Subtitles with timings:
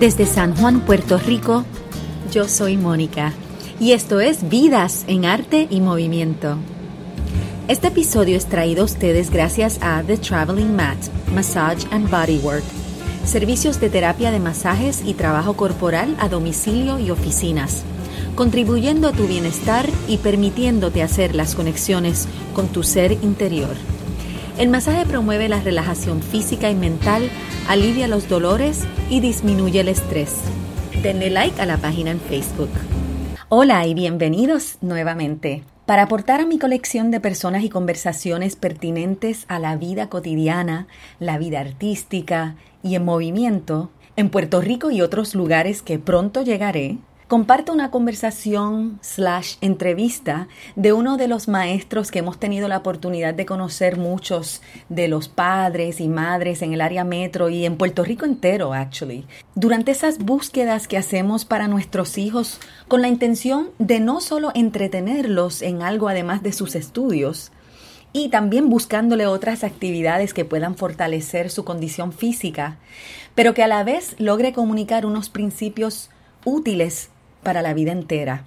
[0.00, 1.64] Desde San Juan, Puerto Rico,
[2.32, 3.32] yo soy Mónica
[3.78, 6.56] y esto es Vidas en Arte y Movimiento.
[7.68, 10.98] Este episodio es traído a ustedes gracias a The Traveling Mat,
[11.32, 12.64] Massage and Bodywork,
[13.24, 17.84] servicios de terapia de masajes y trabajo corporal a domicilio y oficinas,
[18.34, 23.76] contribuyendo a tu bienestar y permitiéndote hacer las conexiones con tu ser interior.
[24.56, 27.28] El masaje promueve la relajación física y mental,
[27.68, 30.42] alivia los dolores y disminuye el estrés.
[31.02, 32.70] Denle like a la página en Facebook.
[33.48, 35.64] Hola y bienvenidos nuevamente.
[35.86, 40.86] Para aportar a mi colección de personas y conversaciones pertinentes a la vida cotidiana,
[41.18, 46.98] la vida artística y en movimiento, en Puerto Rico y otros lugares que pronto llegaré,
[47.28, 50.46] Comparto una conversación slash entrevista
[50.76, 54.60] de uno de los maestros que hemos tenido la oportunidad de conocer muchos
[54.90, 59.24] de los padres y madres en el área metro y en Puerto Rico entero, actually.
[59.54, 65.62] Durante esas búsquedas que hacemos para nuestros hijos con la intención de no solo entretenerlos
[65.62, 67.52] en algo además de sus estudios,
[68.12, 72.76] y también buscándole otras actividades que puedan fortalecer su condición física,
[73.34, 76.10] pero que a la vez logre comunicar unos principios
[76.44, 77.10] útiles
[77.44, 78.44] para la vida entera.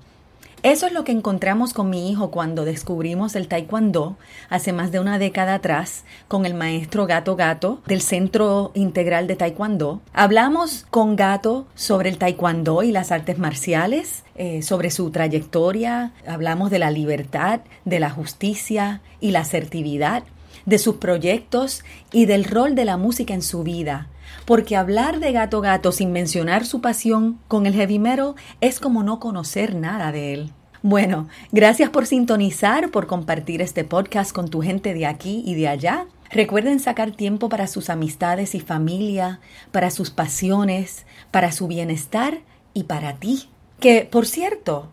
[0.63, 4.17] Eso es lo que encontramos con mi hijo cuando descubrimos el taekwondo
[4.49, 9.35] hace más de una década atrás con el maestro Gato Gato del Centro Integral de
[9.35, 10.01] Taekwondo.
[10.13, 16.71] Hablamos con Gato sobre el taekwondo y las artes marciales, eh, sobre su trayectoria, hablamos
[16.71, 20.23] de la libertad, de la justicia y la asertividad,
[20.65, 24.07] de sus proyectos y del rol de la música en su vida
[24.45, 29.03] porque hablar de Gato Gato sin mencionar su pasión con el heavy metal es como
[29.03, 30.53] no conocer nada de él.
[30.83, 35.67] Bueno, gracias por sintonizar, por compartir este podcast con tu gente de aquí y de
[35.67, 36.05] allá.
[36.29, 39.39] Recuerden sacar tiempo para sus amistades y familia,
[39.71, 42.39] para sus pasiones, para su bienestar
[42.73, 43.49] y para ti.
[43.79, 44.89] Que, por cierto,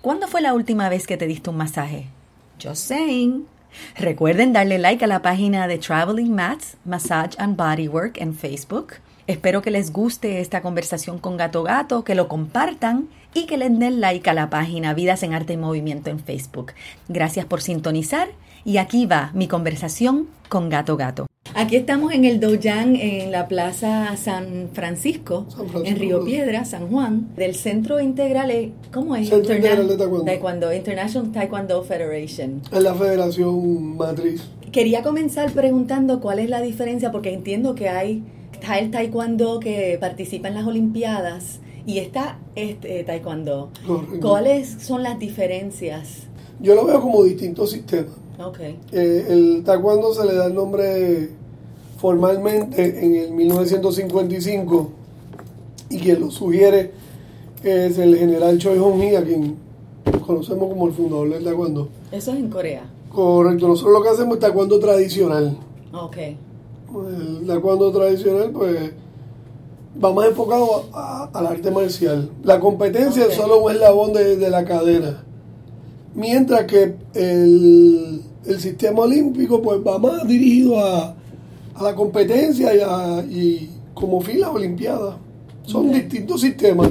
[0.00, 2.08] ¿cuándo fue la última vez que te diste un masaje?
[2.62, 3.46] Just saying.
[3.96, 8.94] Recuerden darle like a la página de Traveling Mats, Massage and Bodywork en Facebook.
[9.26, 13.70] Espero que les guste esta conversación con Gato Gato, que lo compartan y que le
[13.70, 16.72] den like a la página Vidas en Arte y Movimiento en Facebook.
[17.08, 18.28] Gracias por sintonizar
[18.64, 21.29] y aquí va mi conversación con Gato Gato.
[21.54, 25.46] Aquí estamos en el Doyan, en la Plaza San Francisco,
[25.84, 29.28] en Río Piedra, San Juan, del Centro Integral, eh, ¿cómo es?
[29.28, 30.24] Centro Integral de Taekwondo.
[30.24, 32.62] Taekwondo, International Taekwondo Federation.
[32.72, 34.42] Es la federación matriz.
[34.70, 38.22] Quería comenzar preguntando cuál es la diferencia, porque entiendo que hay,
[38.52, 43.70] está el Taekwondo que participa en las Olimpiadas y está este Taekwondo.
[43.84, 44.20] Correcto.
[44.20, 46.28] ¿Cuáles son las diferencias?
[46.60, 48.14] Yo lo veo como distintos sistemas.
[48.38, 48.60] Ok.
[48.92, 51.30] Eh, el taekwondo se le da el nombre
[52.00, 54.90] formalmente en el 1955
[55.90, 56.92] y quien lo sugiere
[57.62, 59.56] es el general Choi Hong-hee, a quien
[60.26, 61.88] conocemos como el fundador del taekwondo.
[62.10, 62.84] Eso es en Corea.
[63.12, 65.58] Correcto, nosotros lo que hacemos es taekwondo tradicional.
[65.92, 66.16] Ok.
[66.16, 68.92] El taekwondo tradicional, pues,
[70.02, 70.84] va más enfocado
[71.34, 72.30] al arte marcial.
[72.44, 73.30] La competencia Ok.
[73.30, 75.22] es solo un eslabón de, de la cadena.
[76.14, 81.14] Mientras que el, el sistema olímpico, pues, va más dirigido a,
[81.80, 85.16] a la competencia y, a- y como fin las olimpiadas.
[85.64, 85.94] Son Ok.
[85.94, 86.90] distintos sistemas.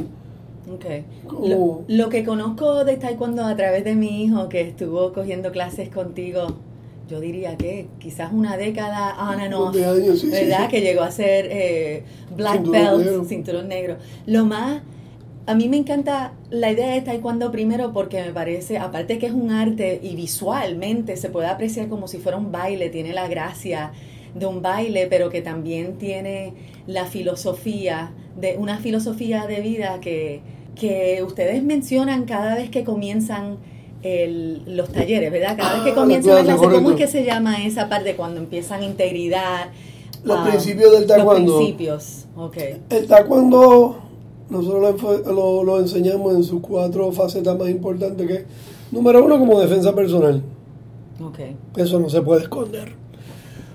[0.75, 1.03] Okay.
[1.47, 5.89] Lo, lo que conozco de Taekwondo a través de mi hijo que estuvo cogiendo clases
[5.89, 6.47] contigo,
[7.09, 10.66] yo diría que quizás una década on and off, De años, sí, ¿verdad?
[10.66, 10.67] sí.
[10.69, 12.03] Que llegó a ser eh,
[12.38, 13.25] black Cinturón belt, negro.
[13.25, 13.97] cinturón negro.
[14.27, 14.83] Lo más,
[15.47, 19.33] a mí me encanta la idea de Taekwondo primero porque me parece, aparte que es
[19.33, 23.91] un arte y visualmente se puede apreciar como si fuera un baile, tiene la gracia
[24.35, 26.53] de un baile, pero que también tiene
[26.88, 30.41] la filosofía, de una filosofía de vida que,
[30.75, 33.57] que ustedes mencionan cada vez que comienzan
[34.01, 35.57] el- los talleres, ¿verdad?
[35.57, 38.39] Cada vez que Ah, comienzan la clase, ¿cómo es que se llama esa parte cuando
[38.39, 39.68] empiezan integridad?
[40.24, 41.51] Los ah, principios del taekwondo.
[41.51, 42.57] Los principios, ok.
[42.92, 44.00] El taekwondo,
[44.50, 48.44] nosotros lo, lo- lo enseñamos en sus cuatro facetas más importantes, que es,
[48.92, 50.42] número uno, como defensa personal.
[51.21, 51.39] Ok.
[51.75, 52.94] Eso no se puede esconder.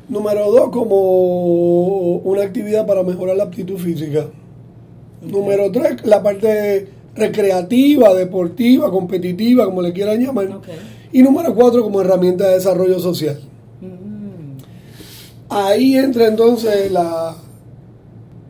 [0.09, 4.27] Número dos, como una actividad para mejorar la aptitud física.
[5.23, 10.49] Número tres, la parte recreativa, deportiva, competitiva, como le quieran llamar.
[11.13, 13.39] Y número cuatro, como herramienta de desarrollo social.
[13.81, 14.59] Mm,
[15.49, 17.35] Ahí entra entonces la,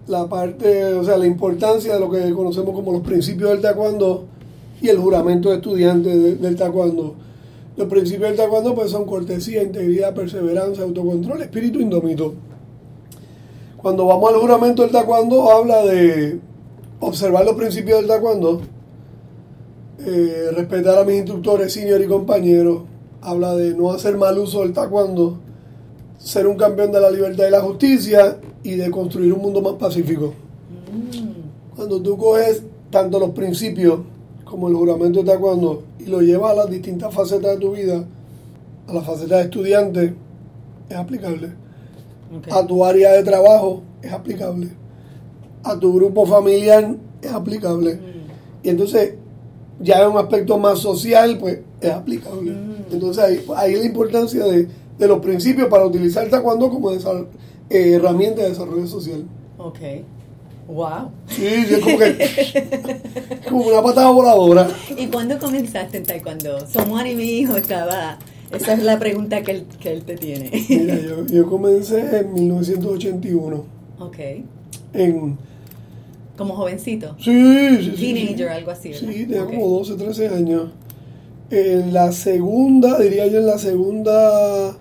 [0.09, 4.25] la parte, o sea, la importancia de lo que conocemos como los principios del taekwondo
[4.83, 7.15] y el juramento de estudiante de- del taekwondo.
[7.76, 12.35] Los principios del taekwondo pues son cortesía, integridad, perseverancia, autocontrol, espíritu indómito.
[13.76, 16.38] Cuando vamos al juramento del taekwondo habla de
[17.00, 18.61] observar los principios del taekwondo,
[20.06, 22.82] eh, respetar a mis instructores, senior y compañeros,
[23.21, 25.38] habla de no hacer mal uso del taekwondo,
[26.17, 29.75] ser un campeón de la libertad y la justicia y de construir un mundo más
[29.75, 30.32] pacífico.
[30.93, 31.75] Mm.
[31.77, 33.99] Cuando tú coges tanto los principios
[34.44, 38.05] como el juramento de taekwondo y lo llevas a las distintas facetas de tu vida,
[38.87, 40.15] a la faceta de estudiante,
[40.89, 41.53] es aplicable.
[42.51, 44.69] A tu área de trabajo, es aplicable.
[45.62, 47.95] A tu grupo familiar, es aplicable.
[47.95, 48.67] Mm.
[48.67, 49.15] Y entonces,
[49.81, 52.51] ya en un aspecto más social, pues es aplicable.
[52.51, 52.93] Mm.
[52.93, 54.69] Entonces, ahí, ahí la importancia de,
[54.99, 56.99] de los principios para utilizar el taekwondo como eh,
[57.71, 59.25] herramienta de desarrollo social.
[59.59, 59.79] Ok.
[60.66, 61.11] Wow.
[61.28, 63.43] Sí, sí, es como que.
[63.49, 64.69] como una patada voladora.
[64.96, 66.66] ¿Y cuándo comenzaste en taekwondo?
[66.66, 68.19] Someone y mi hijo estaba...
[68.52, 70.50] Esa es la pregunta que él, que él te tiene.
[70.69, 73.64] Mira, yo, yo comencé en 1981.
[73.99, 74.16] ok.
[74.93, 75.37] En.
[76.37, 77.17] Como jovencito.
[77.19, 78.14] Sí, sí, sí.
[78.14, 79.08] Teenager, algo así, ¿verdad?
[79.08, 80.70] Sí, tenía como 12, 13 años.
[81.50, 84.76] En la segunda, diría yo, en la segunda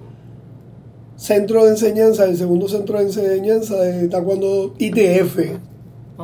[1.16, 5.40] centro de enseñanza, el segundo centro de enseñanza de Taekwondo ITF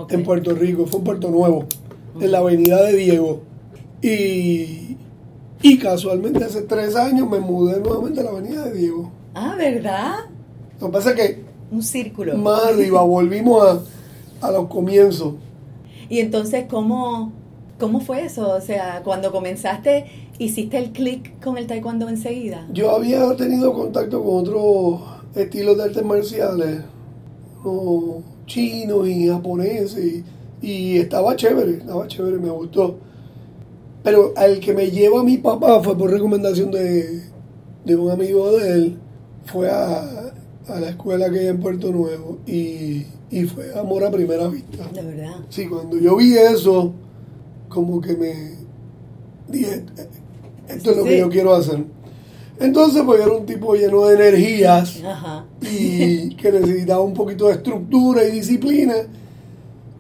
[0.10, 1.66] En Puerto Rico, fue en Puerto Nuevo,
[2.20, 3.42] en la avenida de Diego.
[4.02, 4.98] Y,
[5.62, 9.12] y casualmente hace tres años me mudé nuevamente a la avenida de Diego.
[9.34, 10.16] Ah, ¿verdad?
[10.80, 12.38] Lo que pasa es que Un círculo.
[12.38, 13.64] más arriba volvimos
[14.42, 15.34] a, a los comienzos.
[16.10, 17.32] Y entonces, ¿cómo,
[17.80, 18.50] ¿cómo fue eso?
[18.56, 20.06] O sea, cuando comenzaste,
[20.40, 22.66] ¿hiciste el clic con el taekwondo enseguida?
[22.74, 25.02] Yo había tenido contacto con otros
[25.36, 26.82] estilos de artes marciales,
[27.62, 30.24] como chinos y japoneses,
[30.62, 32.98] y, y estaba chévere, estaba chévere, me gustó.
[34.04, 37.22] Pero al que me lleva mi papá fue por recomendación de,
[37.86, 38.98] de un amigo de él,
[39.46, 40.32] fue a,
[40.68, 44.88] a la escuela que hay en Puerto Nuevo y, y fue amor a primera vista.
[44.94, 45.36] De verdad.
[45.50, 46.94] Sí, cuando yo vi eso,
[47.68, 48.34] como que me
[49.50, 49.84] dije,
[50.68, 51.10] esto es lo Sí.
[51.10, 51.84] que yo quiero hacer.
[52.60, 55.46] Entonces, pues yo era un tipo lleno de energías Ajá.
[55.62, 58.96] y que necesitaba un poquito de estructura y disciplina.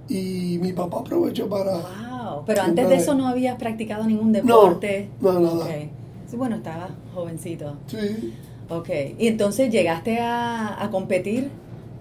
[0.09, 1.71] Y mi papá aprovechó para...
[1.73, 2.43] Wow.
[2.45, 5.09] Pero antes de eso no habías practicado ningún No, deporte.
[5.21, 5.65] no, nada.
[5.65, 5.71] Ok.
[6.29, 7.75] Sí, bueno, estaba jovencito.
[7.87, 8.33] Sí,
[8.69, 8.89] Ok.
[9.17, 11.49] Y entonces llegaste a, a competir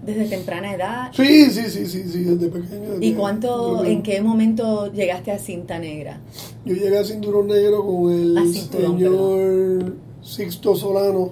[0.05, 1.11] desde temprana edad.
[1.13, 2.97] sí, sí, sí, sí, sí, desde pequeño.
[3.01, 6.19] ¿Y cuánto, en qué momento llegaste a cinta negra?
[6.65, 9.93] Yo llegué a cinturón negro con el A cinturón, señor
[10.29, 11.31] Sixto Solano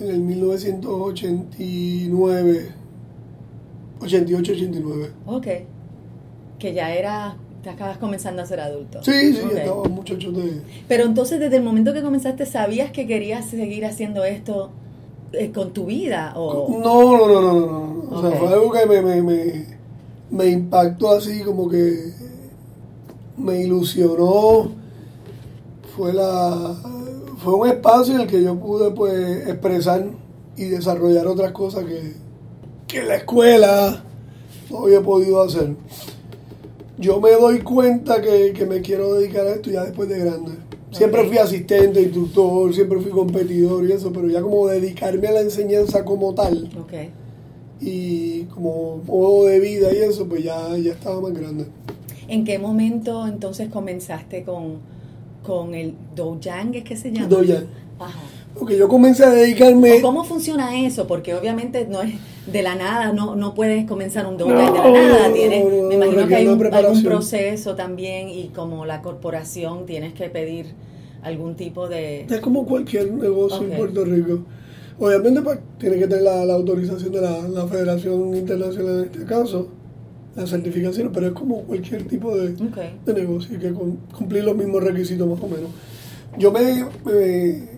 [0.00, 2.72] en el 1989,
[4.00, 5.10] 88-89.
[5.26, 5.46] Ok.
[6.58, 9.00] Que ya era, te acabas comenzando a ser adulto.
[9.04, 9.52] Sí, sí, Ok.
[9.52, 10.60] estaba muchacho de...
[10.88, 14.70] Pero entonces desde el momento que comenzaste, ¿sabías que querías seguir haciendo esto
[15.32, 16.32] eh, con tu vida?
[16.34, 16.80] O...
[16.82, 18.04] No, no, no, no, no, no.
[18.10, 19.66] O sea, fue algo que me, me, me,
[20.32, 22.10] me impactó así, como que
[23.36, 24.72] me ilusionó.
[25.96, 26.76] Fue la
[27.42, 30.06] fue un espacio en el que yo pude pues expresar
[30.56, 32.12] y desarrollar otras cosas que,
[32.86, 34.04] que en la escuela
[34.70, 35.74] no había podido hacer.
[36.98, 40.52] Yo me doy cuenta que, que me quiero dedicar a esto ya después de grande.
[40.90, 45.40] Siempre fui asistente, instructor, siempre fui competidor y eso, pero ya como dedicarme a la
[45.40, 46.68] enseñanza como tal
[47.80, 51.66] y como modo de vida y eso, pues ya, ya estaba más grande.
[52.28, 54.80] ¿En qué momento entonces comenzaste con,
[55.50, 57.36] con el Dojang, ¿es que se llama?
[57.98, 58.20] Ajá.
[58.56, 59.94] Porque yo comencé a dedicarme...
[59.94, 61.08] ¿O ¿Cómo funciona eso?
[61.08, 62.14] Porque obviamente no es
[62.46, 65.32] de la nada, no, no puedes comenzar un Dojang No, de la nada.
[65.32, 67.02] Tienes, no, no, me imagino que hay un, preparación.
[67.02, 70.66] proceso también y como la corporación tienes que pedir
[71.22, 72.26] algún tipo de...
[72.30, 74.44] Es como cualquier negocio en Puerto Rico.
[75.00, 79.24] Obviamente pues, tiene que tener la, la autorización de la, la Federación Internacional en este
[79.24, 79.66] caso,
[80.36, 82.78] la certificación, pero es como cualquier tipo de, Ok.
[83.06, 85.70] de negocio, hay que cum- cumplir los mismos requisitos más o menos.
[86.38, 87.68] Yo me, me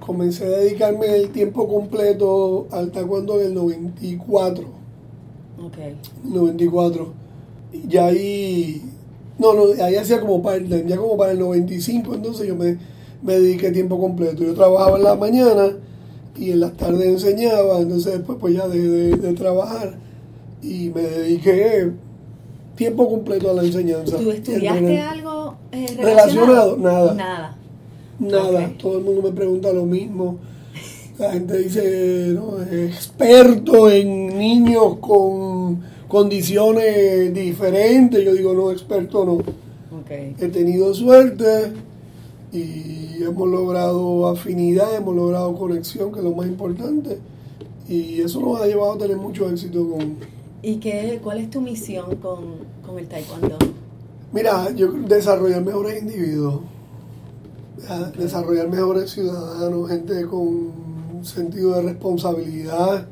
[0.00, 4.64] comencé a dedicarme el tiempo completo al taekwondo en el 94.
[5.64, 5.76] Ok.
[6.24, 7.12] 94.
[7.90, 8.82] Y ahí,
[9.38, 12.78] no, no, ahí hacía como part-time, ya como para el 95, entonces yo me,
[13.22, 14.44] me dediqué tiempo completo.
[14.44, 15.70] Yo trabajaba en la mañana
[16.36, 19.98] y en las tardes enseñaba, entonces después pues ya dejé de, de trabajar
[20.64, 21.90] y me dediqué
[22.74, 24.16] tiempo completo a la enseñanza.
[24.16, 27.56] ¿Tú estudiaste algo eh, Relacionado, nada.
[28.18, 28.72] Nada.
[28.78, 30.38] Todo el mundo me pregunta lo mismo.
[31.18, 38.24] La gente dice, no, experto en niños con condiciones diferentes.
[38.24, 39.32] Yo digo, no, experto no.
[39.34, 40.10] Ok.
[40.10, 41.72] He tenido suerte
[42.52, 47.18] y hemos logrado afinidad, hemos logrado conexión, que es lo más importante.
[47.88, 50.16] Y eso nos ha llevado a tener mucho éxito con,
[50.64, 52.40] ¿Y qué, cuál es tu misión con,
[52.86, 53.58] con el taekwondo?
[54.32, 56.62] Mira, yo desarrollar mejores individuos,
[58.16, 60.72] desarrollar mejores ciudadanos, gente con
[61.22, 63.06] sentido de responsabilidad,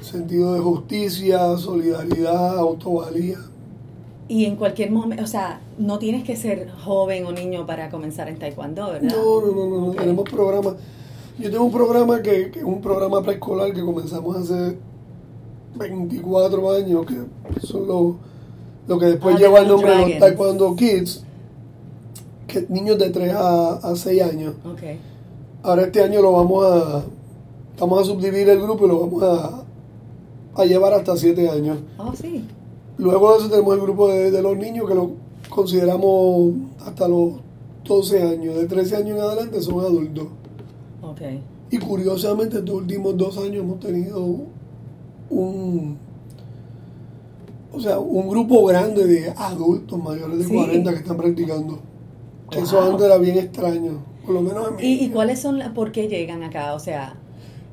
[0.00, 3.38] sentido de justicia, solidaridad, autovalía.
[4.28, 8.28] Y en cualquier momento, o sea, no tienes que ser joven o niño para comenzar
[8.28, 9.10] en taekwondo, ¿verdad?
[9.10, 9.96] No, no, no, no, Ok.
[9.96, 10.74] tenemos programas.
[11.36, 14.76] Yo tengo un programa que, que es un programa preescolar que comenzamos hace
[15.78, 18.14] 24 años, que son los
[18.86, 20.18] lo que después Ah, lleva el nombre de los.
[20.18, 21.22] Taekwondo Kids,
[22.46, 24.54] que niños de 3 a, a 6 años.
[25.62, 27.04] Ahora este año lo vamos a,
[27.78, 29.64] vamos a subdividir el grupo y lo vamos a,
[30.54, 31.78] a llevar hasta 7 años.
[31.98, 32.44] Oh, sí.
[32.96, 35.10] Luego de eso tenemos el grupo de, de los niños que lo
[35.50, 36.52] consideramos
[36.86, 37.34] hasta los
[37.84, 38.54] 12 años.
[38.56, 40.28] De 13 años en adelante son adultos.
[41.02, 41.20] Ok.
[41.70, 44.24] Y curiosamente estos últimos dos años hemos tenido
[45.30, 45.96] un,
[47.72, 50.54] o sea, un grupo grande de adultos mayores de Sí.
[50.54, 51.78] 40 que están practicando.
[52.52, 54.76] Eso antes era bien extraño, por lo menos a mí.
[54.82, 56.72] ¿Y, y cuáles son, las- por qué llegan acá?
[56.74, 57.14] O sea,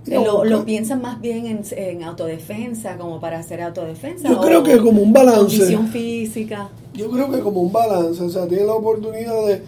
[0.05, 4.27] ¿lo, lo piensan más bien en, en autodefensa, como para hacer autodefensa?
[4.27, 5.57] Yo creo que como un balance.
[5.57, 6.69] Condición física.
[6.93, 9.61] Yo creo que como un balance, o sea, tienes la oportunidad de,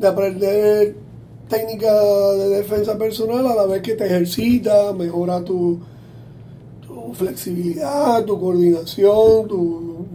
[0.00, 0.96] de aprender
[1.48, 1.92] técnica
[2.32, 5.78] de defensa personal a la vez que te ejercita, mejora tu,
[7.06, 10.06] tu flexibilidad, tu coordinación, tu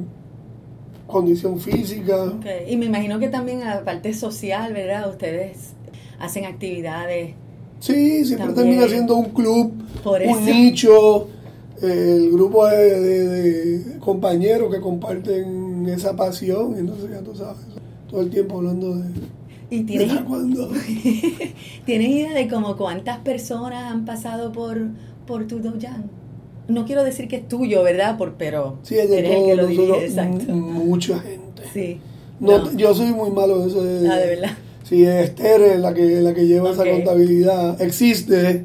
[1.08, 2.24] condición física.
[2.26, 2.46] Ok.
[2.70, 5.10] Y me imagino que también aparte social, ¿verdad?
[5.10, 5.72] Ustedes
[6.20, 7.34] hacen actividades.
[7.80, 8.56] Sí, siempre También.
[8.56, 9.72] termina siendo un club,
[10.04, 11.28] Por un nicho,
[11.82, 13.28] el grupo de, de-
[13.80, 17.62] de compañeros que comparten esa pasión, entonces ya tú sabes,
[18.10, 19.06] todo el tiempo hablando de,
[19.70, 20.12] ¿Y de tienes.
[21.86, 24.78] ¿tienes idea de como cuántas personas han pasado por,
[25.26, 26.10] por tu dojan?
[26.70, 28.18] No quiero decir que es tuyo, ¿verdad?
[28.18, 30.54] Por, pero Sí, es de eres el todo, que lo dirige, exacto.
[30.54, 31.64] mucha gente.
[31.74, 32.00] Sí.
[32.40, 32.72] No, No.
[32.78, 33.84] Yo soy muy malo en eso.
[33.84, 34.52] De, Ah, de verdad.
[34.84, 37.80] Sí, Esther es la que, la que lleva esa contabilidad.
[37.82, 38.64] Existe.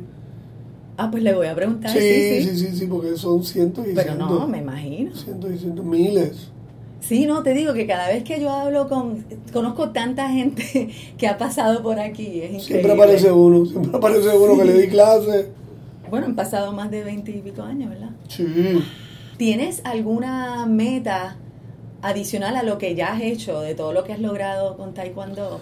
[0.97, 1.91] Ah, pues le voy a preguntar.
[1.91, 2.77] Sí, Sí, sí, sí.
[2.79, 4.31] sí, porque son cientos y Pero cientos.
[4.31, 5.15] no, me imagino.
[5.17, 6.49] Cientos y cientos, miles.
[7.01, 11.27] Sí, no, te digo que cada vez que yo hablo con, conozco tanta gente que
[11.27, 12.61] ha pasado por aquí, es increíble.
[12.65, 15.49] Siempre aparece uno, siempre aparece uno que le di clase.
[16.11, 18.11] Bueno, han pasado más de veinte y pico años, ¿verdad?
[18.29, 18.83] Sí.
[19.37, 21.37] ¿Tienes alguna meta
[22.03, 25.61] adicional a lo que ya has hecho, de todo lo que has logrado con Taekwondo?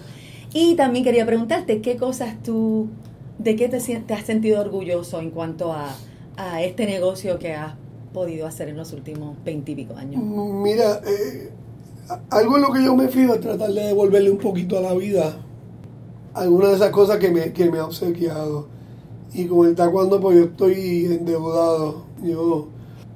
[0.53, 2.89] Y también quería preguntarte, ¿qué cosas tú,
[3.39, 5.95] de qué te, has sentido orgulloso en cuanto a,
[6.37, 7.73] a este negocio que has
[8.13, 10.21] podido hacer en los últimos veinte y pico años?
[10.23, 11.51] Mira, eh,
[12.29, 14.93] algo en lo que yo me fijo es tratar de devolverle un poquito a la
[14.93, 15.35] vida
[16.33, 18.67] algunas de esas cosas que me, que me ha obsequiado.
[19.33, 22.03] Y con el taekwondo, pues yo estoy endeudado.
[22.23, 22.67] Yo,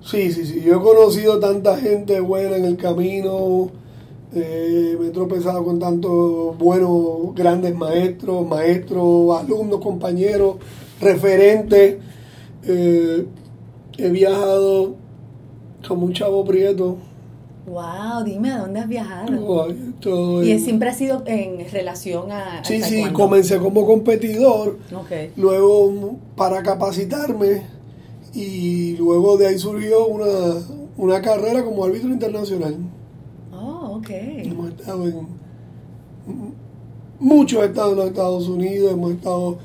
[0.01, 0.61] sí, sí, sí.
[0.61, 3.69] Yo he conocido tanta gente buena en el camino.
[4.33, 10.57] eh, me he tropezado con tantos buenos, grandes maestros, maestros, alumnos, compañeros,
[10.99, 11.97] referentes.
[12.63, 13.25] Eh,
[13.97, 14.95] he viajado
[15.87, 16.97] como un chavo prieto.
[17.67, 19.67] Wow, dime, ¿a dónde has viajado?
[20.41, 22.63] Y siempre ha sido en relación a...
[22.63, 25.11] Sí, sí, comencé como competidor, Ok.
[25.35, 27.63] luego para capacitarme
[28.33, 30.61] y luego de ahí surgió una,
[30.95, 32.77] una carrera como árbitro internacional.
[33.53, 34.09] Oh, ok.
[34.11, 35.27] Hemos estado en
[37.19, 39.57] muchos estados en los Estados Unidos, hemos estado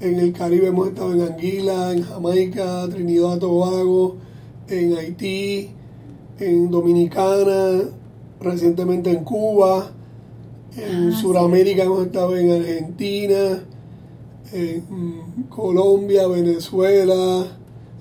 [0.00, 4.16] en el Caribe, hemos estado en Anguila, en Jamaica, Trinidad, Tobago,
[4.68, 5.70] en Haití,
[6.46, 7.82] en Dominicana,
[8.40, 9.90] recientemente en Cuba,
[10.76, 11.20] en Ah, sí.
[11.22, 13.62] Sudamérica hemos estado en Argentina,
[14.52, 17.46] en Colombia, Venezuela,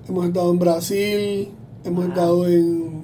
[0.08, 1.50] hemos estado en Brasil,
[1.84, 3.04] hemos estado en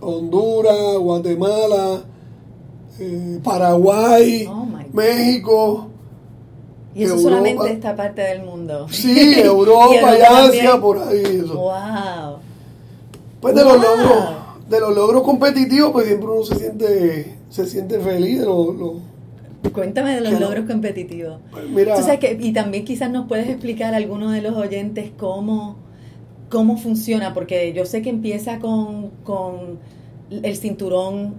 [0.00, 2.02] Honduras, Guatemala,
[3.00, 4.66] eh, Paraguay, Oh.
[4.92, 5.88] México,
[6.94, 7.28] Y eso Europa.
[7.36, 8.86] solamente esta parte del mundo.
[8.90, 10.80] sí, Y Europa, y Asia, también.
[10.80, 11.22] por ahí.
[11.44, 11.54] Eso.
[11.54, 12.47] Wow.
[13.40, 14.24] Pues de los logros,
[14.68, 19.72] de los logros competitivos, pues siempre uno se siente, se siente feliz de los, los-
[19.72, 21.40] Cuéntame de los logros competitivos.
[21.50, 24.56] pues mira, Tú sabes que- y también quizás nos puedes explicar a alguno de los
[24.56, 25.76] oyentes cómo,
[26.48, 29.78] cómo funciona, porque yo sé que empieza con, con
[30.30, 31.34] el cinturón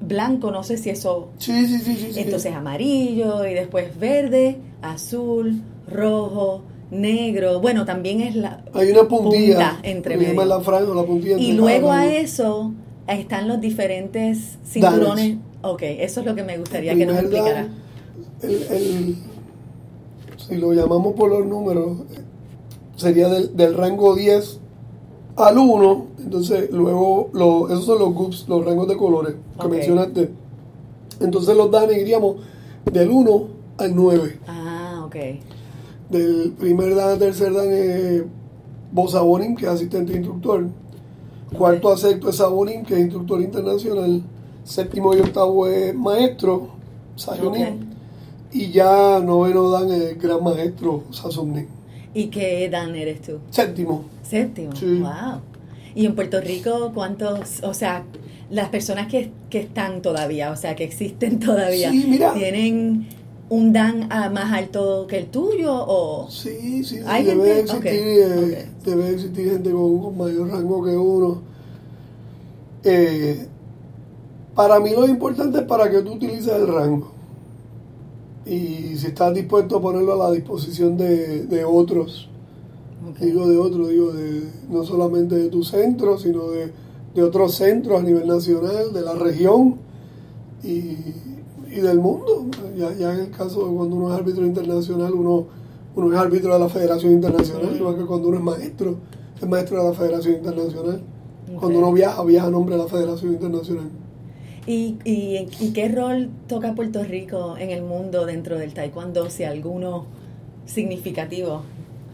[0.00, 2.20] blanco, no sé si eso, sí, sí, sí, sí, sí.
[2.20, 5.60] entonces amarillo y después verde, azul,
[5.90, 8.64] rojo, negro, bueno, también es la...
[8.72, 10.44] hay una puntilla, punta entre medio.
[10.44, 12.72] la franja, la puntilla Y entre luego cada a eso
[13.06, 15.36] están los diferentes cinturones.
[15.62, 17.68] Ok, eso es lo que me gustaría que nos explicara.
[18.42, 19.16] el, el-
[20.36, 21.98] si lo llamamos por los números,
[22.96, 24.60] sería del, del rango 10
[25.36, 29.72] al 1, entonces luego lo, esos son los groups, los rangos de colores que Ok.
[29.72, 30.30] mencionaste.
[31.20, 32.36] Entonces los danes iríamos
[32.90, 34.38] del 1 al 9.
[34.46, 35.16] Ah, ok.
[36.10, 38.22] Del primer dan al tercer dan es
[38.92, 40.66] Bosabonim, que es asistente instructor.
[41.56, 44.22] Cuarto a sexto es Sabonim, que es instructor internacional.
[44.64, 46.68] Séptimo y octavo es maestro,
[47.16, 47.88] Sayonim.
[48.52, 51.66] Y ya noveno dan es gran maestro, Sasumnim.
[52.14, 53.38] ¿Y qué Dan eres tú?
[53.50, 54.04] Séptimo.
[54.22, 54.74] Séptimo.
[54.74, 55.00] Sí.
[55.00, 55.40] Wow.
[55.94, 58.04] ¿Y en Puerto Rico cuántos, o sea,
[58.50, 62.32] las personas que, que están todavía, o sea, que existen todavía, Sí, mira.
[62.34, 63.06] tienen
[63.50, 67.60] un Dan ah, más alto que el tuyo o Sí, sí, sí, ¿Hay debe gente?
[67.60, 71.42] existir, Ok, eh, debe existir gente con, con mayor rango que uno.
[72.84, 73.48] Eh,
[74.54, 77.12] para mí lo importante es para que tú utilices el rango.
[78.46, 82.28] Y si estás dispuesto a ponerlo a la disposición de, de otros,
[83.20, 86.72] digo de otros, digo de no solamente de tu centro, sino de,
[87.14, 89.76] de otros centros a nivel nacional, de la región
[90.64, 90.96] y,
[91.78, 92.46] y del mundo.
[92.76, 95.46] Ya, ya en el caso de cuando uno es árbitro internacional, uno,
[95.96, 98.96] uno es árbitro de la Federación Internacional, igual que cuando uno es maestro,
[99.40, 101.02] es maestro de la Federación Internacional.
[101.58, 103.88] Cuando uno viaja, viaja a nombre de la Federación Internacional.
[104.66, 109.44] ¿Y, y, y qué rol toca Puerto Rico en el mundo dentro del taekwondo, si
[109.44, 110.04] alguno
[110.66, 111.62] significativo?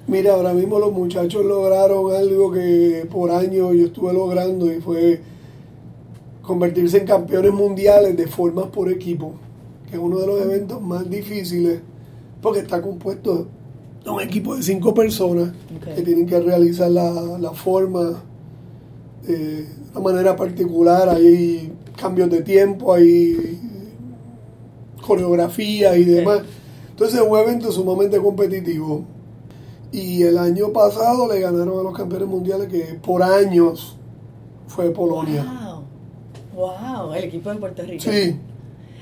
[0.06, 5.21] Mira, ahora mismo los muchachos lograron algo que por años yo estuve logrando y fue
[6.42, 9.33] convertirse en campeones mundiales de formas por equipo,
[9.94, 11.80] es uno de los eventos más difíciles
[12.40, 13.46] porque está compuesto
[14.04, 15.52] de un equipo de cinco personas
[15.94, 18.22] que tienen que realizar la, la forma
[19.26, 23.60] eh, de una manera particular, hay cambios de tiempo, hay
[25.06, 26.42] coreografía y demás.
[26.90, 29.04] Entonces es un evento sumamente competitivo.
[29.92, 33.96] Y el año pasado le ganaron a los campeones mundiales que por años
[34.66, 35.44] fue Polonia.
[35.44, 35.85] Wow.
[36.54, 38.02] Wow, el equipo de Puerto Rico.
[38.02, 38.37] Sí,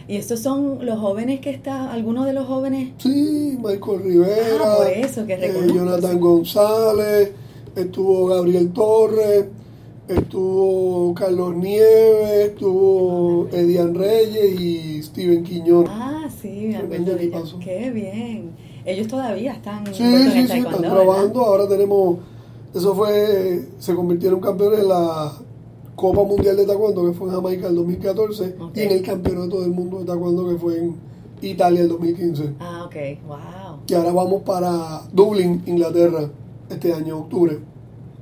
[0.09, 2.91] Y estos son los jóvenes que están, algunos de los jóvenes.
[2.99, 6.19] sí, Michael Rivera, Ah, por eso, que eh, Jonathan.
[6.21, 7.31] González,
[7.77, 9.47] estuvo Gabriel Torres,
[10.09, 15.87] estuvo Carlos Nieves, estuvo Edian Reyes y Steven Quiñón.
[15.89, 17.21] Ah, sí, me acuerdo de ellos.
[17.23, 17.59] equipazo.
[17.61, 18.51] Qué bien.
[18.85, 21.45] Ellos todavía están Sí, en sí, sí, están trabajando.
[21.45, 22.19] Ahora tenemos,
[22.75, 25.33] eso fue, se convirtieron campeones en la
[25.97, 28.77] Copa Mundial de Taekwondo, que fue en Jamaica el 2014, Ok.
[28.77, 30.97] y en el Campeonato del Mundo de Taekwondo, que fue en
[31.43, 32.43] Italia el 2015.
[32.43, 32.57] ¿verdad?
[32.61, 32.95] Ah, ok.
[33.27, 33.39] Wow.
[33.89, 36.31] Y ahora vamos para Dublín, Inglaterra,
[36.71, 37.59] este año, octubre.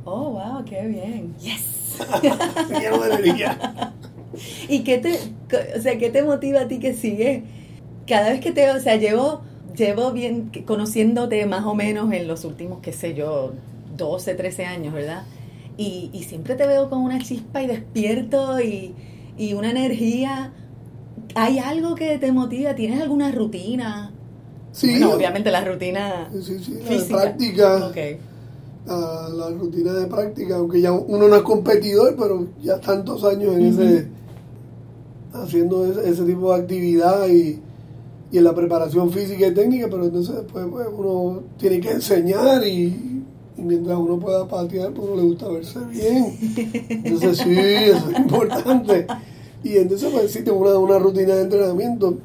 [0.05, 1.35] Oh, wow, qué bien.
[1.39, 1.99] Yes.
[4.69, 5.19] ¿Y qué te,
[5.79, 7.45] o sea, qué te motiva a ti que sigue?
[8.07, 9.41] Cada vez que te, o sea, llevo,
[9.77, 13.53] llevo bien conociéndote más o menos en los últimos, qué sé yo,
[13.97, 15.25] 12, 13 años, ¿verdad?
[15.81, 18.95] Y, y siempre te veo con una chispa y despierto y,
[19.39, 20.53] y una energía.
[21.35, 22.75] ¿Hay algo que te motiva?
[22.75, 24.13] ¿Tienes alguna rutina?
[24.73, 27.97] Sí, bueno, obviamente la rutina sí, sí, la de práctica, Ok.
[28.87, 33.57] la, la rutina de práctica, aunque ya uno no es competidor, pero ya tantos años
[33.57, 34.07] en ese
[35.33, 37.59] haciendo ese, ese tipo de actividad y,
[38.31, 42.67] y en la preparación física y técnica, pero entonces después pues, uno tiene que enseñar
[42.67, 43.20] y,
[43.61, 46.37] y mientras uno pueda patear, pues uno le gusta verse bien.
[47.05, 49.07] Entonces sí, eso es importante.
[49.63, 52.17] Y entonces pues sí, tengo una, una rutina de entrenamiento.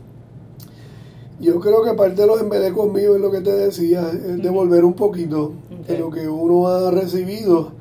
[1.39, 4.85] Yo creo que parte de los embelecos míos es lo que te decía, es devolver
[4.85, 5.51] un poquito
[5.85, 7.71] de lo que uno ha recibido.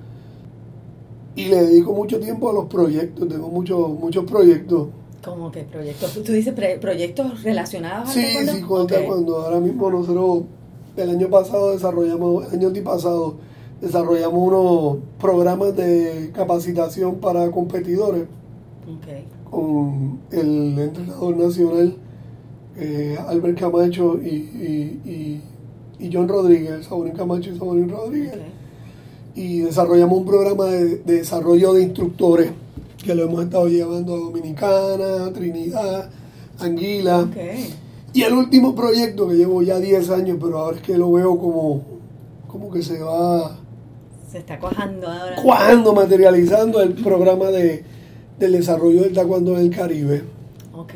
[1.37, 4.89] Y le dedico mucho tiempo a los proyectos, tengo muchos muchos proyectos.
[5.25, 6.13] ¿Cómo que proyectos?
[6.23, 8.89] ¿Tú dices proyectos relacionados al Sí, sí, Ok.
[8.91, 9.41] taekwondo.
[9.41, 10.43] Ahora mismo nosotros,
[10.97, 13.37] el año pasado desarrollamos, el año antipasado,
[13.81, 18.25] desarrollamos unos programas de capacitación para competidores
[19.51, 21.97] con el entrenador nacional
[22.77, 25.41] eh, Albert Camacho y, y,
[26.01, 28.35] y, y John Rodríguez, Sabonín Camacho y Sabonín Rodríguez.
[29.37, 32.51] Y desarrollamos un programa de, de desarrollo de instructores
[33.05, 36.11] que lo hemos estado llevando a Dominicana, Trinidad,
[36.59, 37.29] Anguila.
[38.15, 41.37] Y el último proyecto que llevo ya 10 años, pero ahora es que lo veo
[41.37, 41.83] como,
[42.47, 43.59] como que se va
[44.31, 45.37] Se está cuajando ahora.
[45.43, 47.85] cuando materializando el programa de,
[48.39, 50.23] del desarrollo del taekwondo en el Caribe.
[50.73, 50.95] Ok.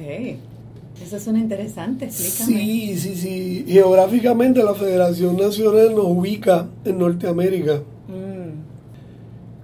[1.04, 2.58] Eso suena interesante, explícame.
[2.60, 3.64] Sí, sí, sí.
[3.68, 8.50] Geográficamente la Federación Nacional nos ubica en Norteamérica, Mm,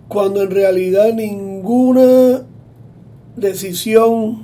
[0.08, 2.42] cuando en realidad ninguna
[3.36, 4.43] decisión,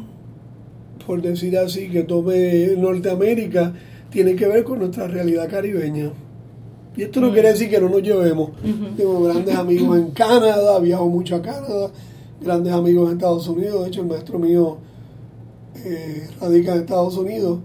[1.11, 3.75] por decir así, que tome Norteamérica
[4.11, 6.13] tiene que ver con nuestra realidad caribeña.
[6.97, 8.53] Y esto no quiere decir que no nos llevemos.
[8.97, 11.91] Tengo grandes amigos en Canadá, viajo mucho a Canadá,
[12.41, 13.83] grandes amigos en Estados Unidos.
[13.83, 14.79] De hecho, el maestro mío
[15.85, 17.59] eh, radica en Estados Unidos.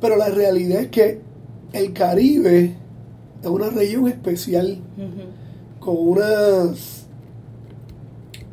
[0.00, 1.18] Pero la realidad es que
[1.72, 2.76] el Caribe
[3.42, 4.78] es una región especial,
[5.80, 7.08] con unas,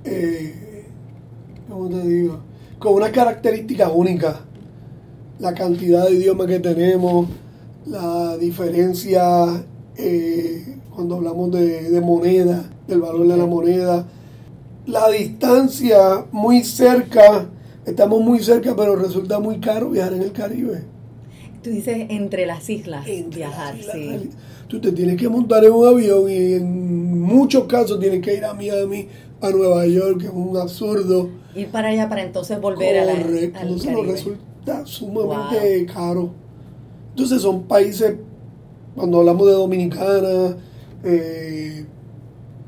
[0.06, 0.88] eh,
[1.70, 2.49] ¿cómo te digo?
[2.80, 4.38] Con unas características únicas.
[5.40, 7.28] La cantidad de idiomas que tenemos,
[7.86, 9.64] la diferencia
[9.96, 14.06] eh, cuando hablamos de, de moneda, del valor de la moneda,
[14.86, 17.48] la distancia muy cerca,
[17.86, 20.84] estamos muy cerca, pero resulta muy caro viajar en el Caribe.
[21.64, 24.30] Tú dices entre las islas viajar, sí.
[24.68, 28.46] Tú te tienes que montar en un avión y en muchos casos tienes que ir
[28.46, 29.08] a Miami,
[29.42, 31.30] a Nueva York, que es un absurdo.
[31.60, 36.30] Ir para allá para entonces volver a la Correcto, entonces nos resulta sumamente caro.
[37.12, 38.16] Entonces son países,
[38.96, 40.58] cuando hablamos de Dominicana,
[41.04, 41.86] eh,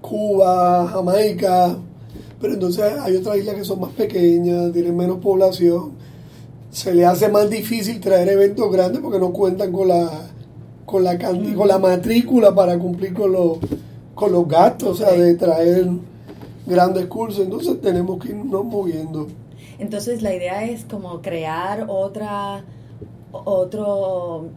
[0.01, 1.77] Cuba, Jamaica,
[2.39, 5.91] pero entonces hay otras islas que son más pequeñas, tienen menos población.
[6.71, 10.09] Se le hace más difícil traer eventos grandes porque no cuentan con la
[10.85, 13.59] con la con la matrícula para cumplir con los
[14.15, 15.87] con los gastos, o sea, de traer
[16.65, 19.27] grandes cursos, entonces tenemos que irnos moviendo.
[19.79, 22.63] Entonces la idea es como crear otra
[23.31, 24.49] otro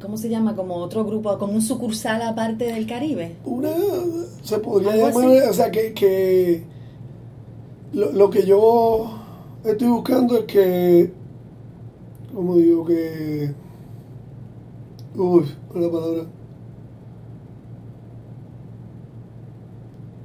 [0.00, 0.54] ¿cómo se llama?
[0.54, 3.36] Como otro grupo, como un sucursal aparte del Caribe.
[3.44, 3.70] Una
[4.42, 6.64] se podría llamar, o sea, que, que
[7.92, 9.10] lo, lo que yo
[9.64, 11.18] estoy buscando es que
[12.34, 13.52] como digo que
[15.16, 16.24] uy la palabra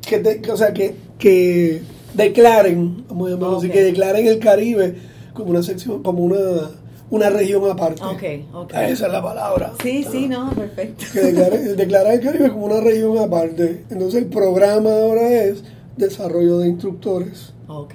[0.01, 1.81] que o sea que, que
[2.13, 4.95] declaren vamos a llamarlo así que declaren el Caribe
[5.33, 6.69] como una sección como una
[7.13, 8.03] una región aparte.
[8.03, 8.91] Okay, okay.
[8.91, 9.73] Esa es la palabra.
[9.83, 11.05] Sí, sí, no, perfecto.
[11.13, 11.19] Que
[11.75, 13.83] declarar el Caribe como una región aparte.
[13.91, 15.63] Entonces el programa ahora es
[15.95, 17.53] desarrollo de instructores.
[17.67, 17.93] Ok.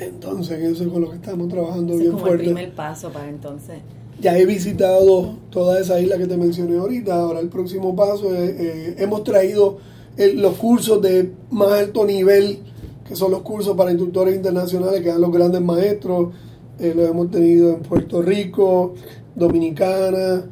[0.00, 2.44] Entonces, eso es con lo que estamos trabajando bien como fuerte.
[2.44, 3.78] el primer paso para entonces.
[4.20, 7.14] Ya he visitado toda esa isla que te mencioné ahorita.
[7.14, 9.78] Ahora el próximo paso es, eh, hemos traído
[10.16, 12.60] los cursos de más alto nivel,
[13.06, 16.34] que son los cursos para instructores internacionales que dan los grandes maestros.
[16.78, 18.94] Eh, los hemos tenido en Puerto Rico,
[19.34, 20.44] Dominicana,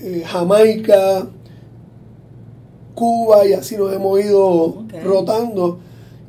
[0.00, 1.28] eh, Jamaica,
[2.94, 5.78] Cuba y así nos hemos ido rotando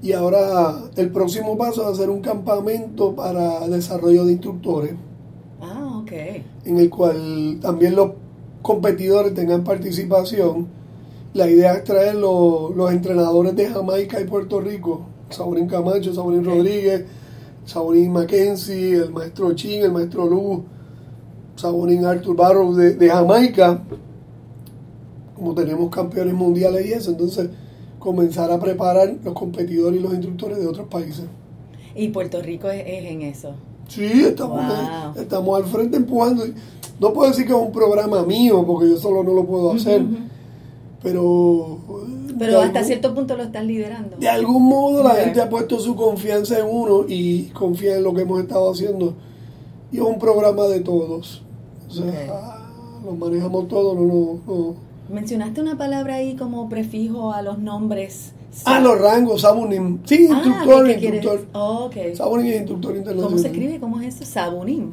[0.06, 4.94] y ahora el próximo paso es hacer un campamento para desarrollo de instructores.
[5.60, 6.12] Ah, ok.
[6.65, 8.12] En el cual también los
[8.62, 10.68] competidores tengan participación.
[11.36, 17.04] La idea es traer los, entrenadores de Jamaica y Puerto Rico, Saborín Camacho, Saborín Rodríguez,
[17.65, 20.62] Saborín Mackenzie, el maestro Chin, el maestro Luz,
[21.58, 23.84] Saborín Arthur Barrow de, de Jamaica,
[25.36, 27.50] como tenemos campeones mundiales y eso, entonces
[28.00, 31.26] comenzar a preparar los competidores y los instructores de otros países.
[31.95, 33.56] ¿Y Puerto Rico es, en eso?
[33.89, 34.63] Sí, estamos,
[35.17, 36.45] estamos al frente empujando.
[36.98, 40.02] No puedo decir que es un programa mío, porque yo solo no lo puedo hacer,
[41.06, 41.78] pero...
[42.38, 44.18] Pero hasta cierto punto lo están liderando.
[44.18, 48.13] De algún modo la gente ha puesto su confianza en uno y confía en lo
[48.13, 49.13] que hemos estado haciendo.
[49.91, 51.44] Y es un programa de todos.
[51.88, 52.68] O sea,
[53.06, 54.76] lo manejamos todos, no, no, no
[55.08, 58.34] Mencionaste una palabra ahí como prefijo a los nombres.
[58.65, 60.00] Ah, los rangos, Sabunim.
[60.06, 61.46] Sí, ah, instructor, instructor.
[61.54, 62.15] Oh, okay.
[62.15, 63.30] Sabunim es instructor internacional.
[63.30, 63.80] ¿Cómo se escribe?
[63.80, 64.26] ¿Cómo es eso?
[64.26, 64.91] Sabunim.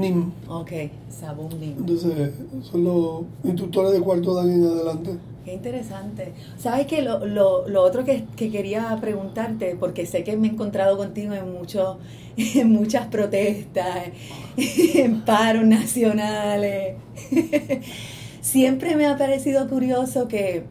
[0.00, 0.32] Sabunim.
[0.48, 0.72] Ok,
[1.08, 1.76] Sabunim.
[1.78, 2.32] Entonces,
[2.62, 5.16] son los instructores de cuarto dan en adelante.
[5.44, 6.32] Qué interesante.
[6.58, 7.02] ¿Sabes qué?
[7.02, 11.34] Lo, lo, lo otro que, que, quería preguntarte, porque sé que me he encontrado contigo
[11.34, 11.98] en, mucho,
[12.36, 14.08] en muchas protestas,
[14.94, 16.96] en paros nacionales
[18.40, 20.64] siempre me ha parecido curioso que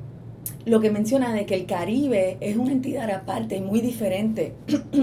[0.66, 4.54] lo que menciona de que el Caribe es una entidad aparte, muy diferente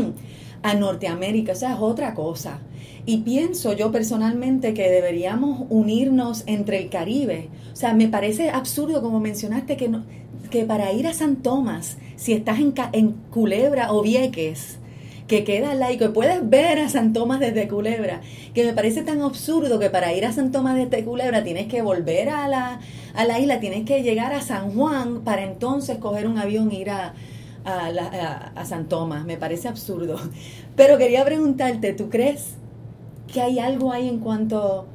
[0.62, 2.60] a Norteamérica, o sea, es otra cosa.
[3.08, 7.48] Y pienso yo personalmente que deberíamos unirnos entre el Caribe.
[7.72, 9.88] O sea, me parece absurdo, como mencionaste, que,
[10.50, 14.78] que para ir a San Tomás, si estás en, en Culebra o Vieques,
[15.28, 18.22] que queda lado y puedes ver a San Tomás desde Culebra,
[18.54, 21.82] que me parece tan absurdo que para ir a San Tomás desde Culebra tienes que
[21.82, 22.80] volver a la,
[23.14, 26.80] a la isla, tienes que llegar a San Juan para entonces coger un avión e
[26.80, 27.14] ir a,
[27.64, 29.24] a, a, San Tomás.
[29.24, 30.18] Me parece absurdo.
[30.76, 32.56] Pero quería preguntarte, ¿tú crees
[33.32, 34.86] que hay algo ahí en cuanto,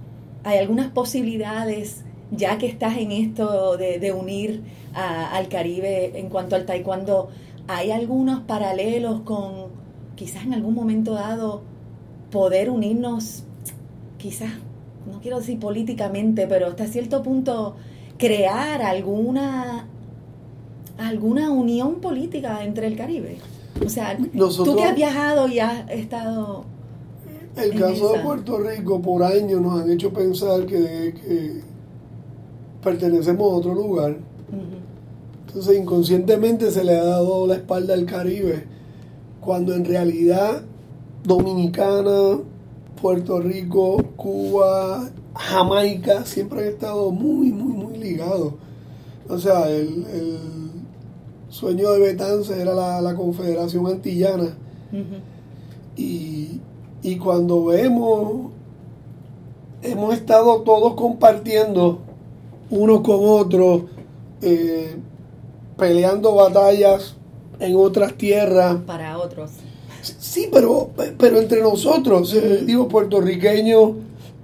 [0.44, 4.64] hay algunas posibilidades, ya que estás en esto de, de unir
[4.94, 7.30] al Caribe en cuanto al taekwondo,
[7.68, 9.70] hay algunos paralelos con
[10.16, 11.62] quizás en algún momento dado
[12.30, 13.44] poder unirnos,
[14.18, 14.52] quizás,
[15.12, 17.76] no quiero decir políticamente, pero hasta cierto punto
[18.18, 19.88] crear alguna
[20.98, 23.38] alguna unión política entre el Caribe.
[23.84, 26.66] O sea, tú que has viajado y has estado...
[27.56, 31.62] El caso de Puerto Rico por años nos han hecho pensar que,
[32.84, 34.18] pertenecemos a otro lugar.
[35.48, 38.66] Entonces inconscientemente se le ha dado la espalda al Caribe,
[39.40, 40.64] cuando en realidad
[41.24, 42.40] Dominicana,
[43.02, 48.54] Puerto Rico, Cuba, Jamaica siempre han estado muy, muy, muy ligados.
[49.28, 50.06] O sea, el
[51.52, 54.58] sueño de Betance era la, Confederación Antillana.
[55.96, 56.60] y,
[57.18, 58.52] cuando vemos,
[59.82, 62.00] hemos estado todos compartiendo
[62.70, 63.84] unos con otros,
[64.42, 64.96] eh,
[65.78, 67.16] peleando batallas
[67.60, 68.78] en otras tierras.
[68.86, 69.52] Para otros.
[70.02, 73.92] Sí, pero, pero entre nosotros, eh, digo, puertorriqueños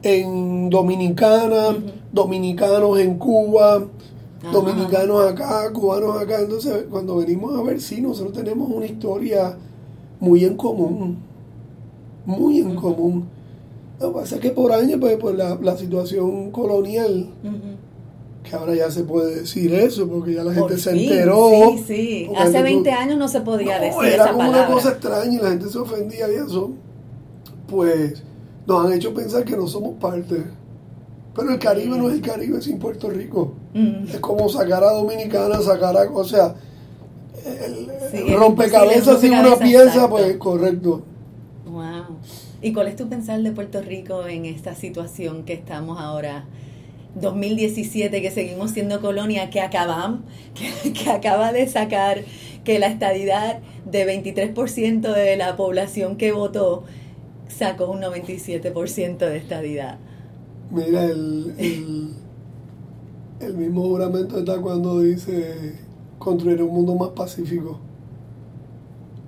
[0.04, 1.78] en Dominicana,
[2.12, 3.84] dominicanos en Cuba,
[4.52, 6.40] dominicanos acá, cubanos acá.
[6.42, 9.58] Entonces, cuando venimos a ver, sí, nosotros tenemos una historia
[10.20, 11.27] muy en común.
[12.28, 13.30] Muy en común.
[14.02, 17.30] Lo que pasa es que por años, pues, por la, situación colonial,
[18.44, 21.50] que ahora ya se puede decir eso, porque ya la gente se enteró.
[21.78, 22.30] Sí, sí.
[22.38, 25.70] Hace 20 años no se podía decir era como una cosa extraña y la gente
[25.70, 26.72] se ofendía y eso.
[27.68, 28.22] Pues
[28.68, 30.44] nos han hecho pensar que no somos parte.
[31.34, 33.54] Pero el Caribe no es el Caribe sin Puerto Rico.
[33.74, 34.10] Mm.
[34.10, 36.12] Es como sacar a Dominicana, sacar a.
[36.12, 36.56] O sea,
[37.46, 41.04] el, rompecabezas sin una pieza, pues correcto.
[41.78, 42.18] Wow.
[42.64, 46.46] ¿Y cuál es tu pensar de Puerto Rico en esta situación que estamos ahora?
[47.14, 50.24] 2017, que seguimos siendo colonia, que acaban,
[50.94, 52.24] que, acaba de sacar
[52.64, 56.84] que la estadidad de 23% de la población que votó
[57.48, 60.00] sacó un 97% de estadidad.
[60.72, 61.54] Mira, el,
[63.40, 65.76] el, mismo juramento está cuando dice
[66.18, 67.80] construir un mundo más pacífico.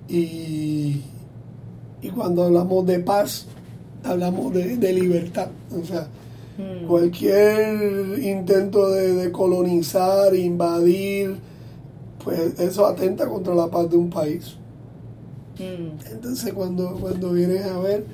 [0.08, 1.02] Y,
[2.08, 3.46] cuando hablamos de paz,
[4.02, 5.48] hablamos de, libertad.
[5.70, 6.08] O sea,
[6.56, 6.86] hmm.
[6.86, 11.36] cualquier intento de, colonizar, invadir,
[12.24, 14.56] pues eso atenta contra la paz de un país.
[15.58, 15.98] Hmm.
[16.10, 18.04] Entonces cuando, cuando vienes a ver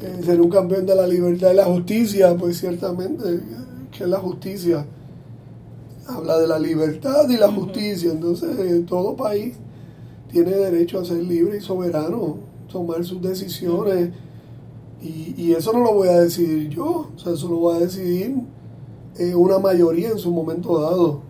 [0.00, 3.40] eh, ser un campeón de la libertad y la justicia, pues ciertamente,
[3.96, 4.84] que es la justicia?
[6.06, 9.54] Habla de la libertad y la justicia, entonces eh, todo país
[10.30, 12.36] tiene derecho a ser libre y soberano,
[12.76, 14.10] tomar sus decisiones,
[15.02, 17.78] y, y eso no lo voy a decidir yo, o sea, eso lo va a
[17.78, 18.34] decidir
[19.18, 21.20] eh, una mayoría en su momento dado,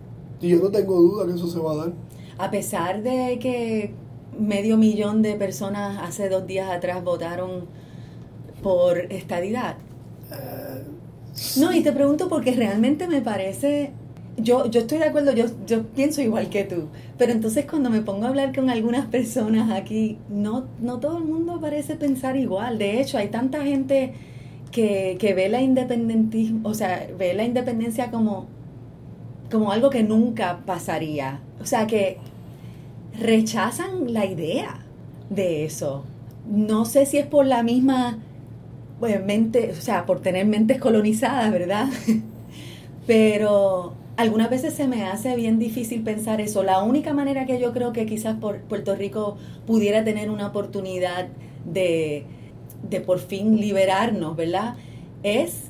[0.41, 1.93] y yo no tengo duda que eso se va a dar.
[2.37, 3.93] A pesar de que
[4.37, 7.65] medio millón de personas hace dos días atrás votaron
[8.61, 9.77] por estadidad.
[11.57, 13.91] No, y te pregunto porque realmente me parece,
[14.37, 18.01] yo, yo estoy de acuerdo, yo, yo pienso igual que tú, pero entonces cuando me
[18.01, 22.77] pongo a hablar con algunas personas aquí, no, no todo el mundo parece pensar igual.
[22.77, 24.13] De hecho, hay tanta gente
[24.71, 28.47] que, que ve la independentismo, o sea, ve la independencia como,
[29.51, 31.41] como algo que nunca pasaría.
[31.59, 32.17] O sea, que
[33.19, 34.79] rechazan la idea
[35.29, 36.03] de eso.
[36.47, 38.19] No sé si es por la misma
[38.99, 41.87] bueno, mente, o sea, por tener mentes colonizadas, ¿verdad?
[43.07, 46.63] Pero algunas veces se me hace bien difícil pensar eso.
[46.63, 51.27] La única manera que yo creo que quizás por Puerto Rico pudiera tener una oportunidad
[51.65, 52.25] de,
[52.89, 54.75] de por fin liberarnos, ¿verdad?
[55.21, 55.69] Es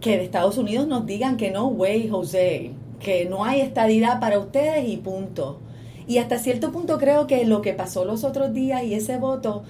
[0.00, 4.38] que de Estados Unidos nos digan que no way, José, que no hay estadidad para
[4.38, 5.58] ustedes y punto.
[6.06, 9.64] Y hasta cierto punto creo que lo que pasó los otros días y ese voto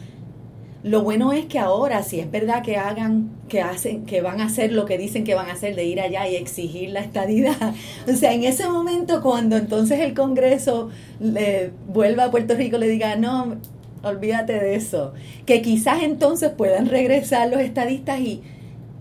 [0.88, 4.46] lo bueno es que ahora, si es verdad que hagan, que hacen, que van a
[4.46, 7.74] hacer lo que dicen que van a hacer de ir allá y exigir la estadidad,
[8.08, 10.88] o sea, en ese momento cuando entonces el Congreso
[11.20, 13.56] le vuelva a Puerto Rico le diga, no,
[14.02, 15.12] olvídate de eso,
[15.44, 18.42] que quizás entonces puedan regresar los estadistas y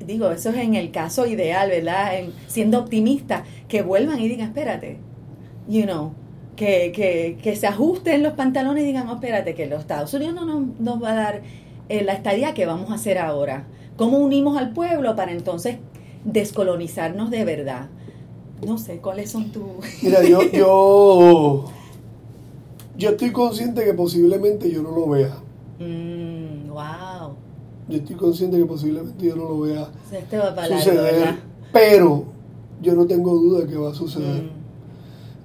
[0.05, 2.11] digo, eso es en el caso ideal, ¿verdad?
[2.47, 4.97] siendo optimista, que vuelvan y digan, espérate,
[5.69, 6.11] you know,
[6.57, 10.45] que, que, que se ajusten los pantalones y digan, espérate, que los Estados Unidos no
[10.45, 11.41] nos, nos va a dar
[11.89, 13.67] eh, la estadía que vamos a hacer ahora.
[13.95, 15.77] ¿Cómo unimos al pueblo para entonces
[16.23, 17.89] descolonizarnos de verdad?
[18.65, 19.63] No sé, ¿cuáles son tus...?
[20.01, 21.65] Mira, yo, yo,
[22.97, 25.35] yo estoy consciente que posiblemente yo no lo vea.
[25.79, 27.35] Mm, wow.
[27.87, 31.35] Yo estoy consciente que posiblemente yo no lo vea este va para suceder,
[31.71, 32.25] pero
[32.81, 34.43] yo no tengo duda que va a suceder.
[34.43, 34.49] Mm.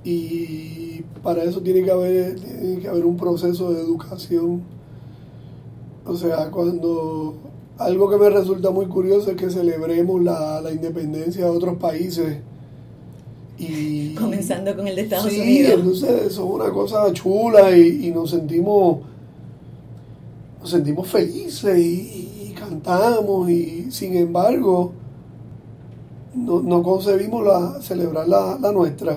[0.04, 4.62] Y para eso tiene que haber, tiene que haber un proceso de educación
[6.06, 7.34] o sea, cuando
[7.78, 12.38] algo que me resulta muy curioso es que celebremos la, independencia de otros países
[13.58, 15.80] Y, Comenzando con el de Estados sí, Unidos.
[15.80, 18.98] entonces eso es una cosa chula y, y nos sentimos
[20.60, 24.92] nos sentimos felices y, y cantamos y sin embargo
[26.34, 29.16] no, no concebimos la, celebrar la, la nuestra.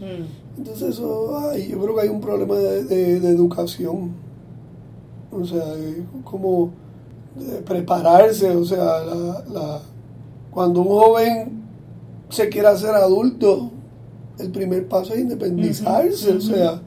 [0.00, 0.58] Mm.
[0.58, 4.12] Entonces eso, ay, yo creo que hay un problema de, de- de educación.
[5.30, 5.64] O sea,
[6.24, 6.70] como
[7.36, 9.80] de prepararse, o sea, la, la-
[10.50, 11.62] cuando un joven
[12.30, 13.70] se quiere hacer adulto,
[14.38, 16.80] el primer paso es independizarse, o sea,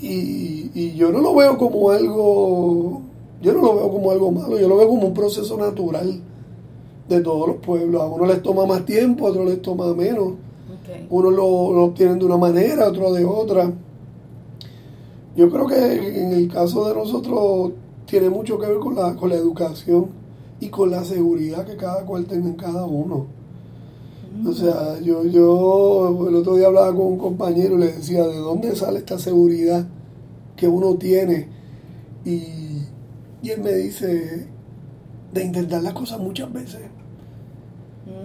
[0.00, 3.00] y, y yo no lo veo como algo,
[3.42, 6.20] yo no lo veo como algo malo, yo lo veo como un proceso natural
[7.08, 8.02] de todos los pueblos.
[8.02, 10.28] A uno les toma más tiempo, a otros les toma menos.
[10.28, 11.06] Ok.
[11.10, 13.72] Unos lo, lo obtienen de una manera, otros de otra.
[15.36, 17.72] Yo creo que en el caso de nosotros
[18.06, 20.06] tiene mucho que ver con la, con la educación
[20.60, 23.26] y con la seguridad que cada cual tenga en cada uno.
[24.46, 28.36] O sea, yo, yo el otro día hablaba con un compañero y le decía, ¿de
[28.36, 29.86] dónde sale esta seguridad
[30.56, 31.48] que uno tiene?
[32.24, 32.42] Y,
[33.42, 34.46] y él me dice,
[35.32, 36.80] de intentar las cosas muchas veces.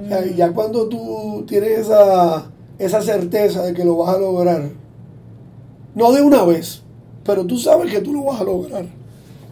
[0.03, 4.19] O sea, y ya cuando tú tienes esa, esa certeza de que lo vas a
[4.19, 4.69] lograr,
[5.95, 6.83] no de una vez,
[7.23, 8.85] pero tú sabes que tú lo vas a lograr.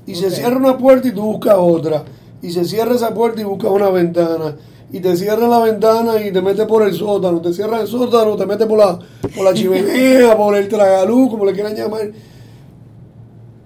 [0.05, 2.03] Y se cierra una puerta y tú buscas otra.
[2.41, 4.55] Y se cierra esa puerta y buscas una ventana.
[4.91, 7.39] Y te cierra la ventana y te metes por el sótano.
[7.41, 8.97] Te cierra el sótano, te metes por la,
[9.35, 12.11] por la chimenea, por el tragaluz, como le quieran llamar.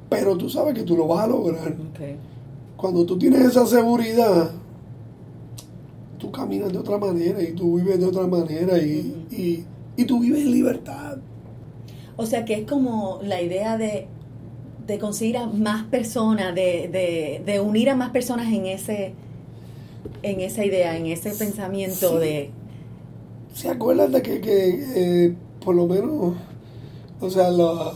[0.09, 1.73] Pero tú sabes que tú lo vas a lograr.
[2.75, 4.51] Cuando tú tienes esa seguridad,
[6.17, 10.19] tú caminas de otra manera y tú vives de otra manera y, y, y tú
[10.19, 11.17] vives en libertad.
[12.17, 14.08] O sea que es como la idea de,
[14.88, 19.13] de conseguir a más personas, de, de, de unir a más personas en ese
[20.21, 22.17] en esa idea, en ese pensamiento Sí.
[22.26, 22.49] de
[23.54, 24.84] ¿Se acuerdan de que, que,
[25.26, 26.34] eh, por lo menos,
[27.21, 27.91] o sea, la-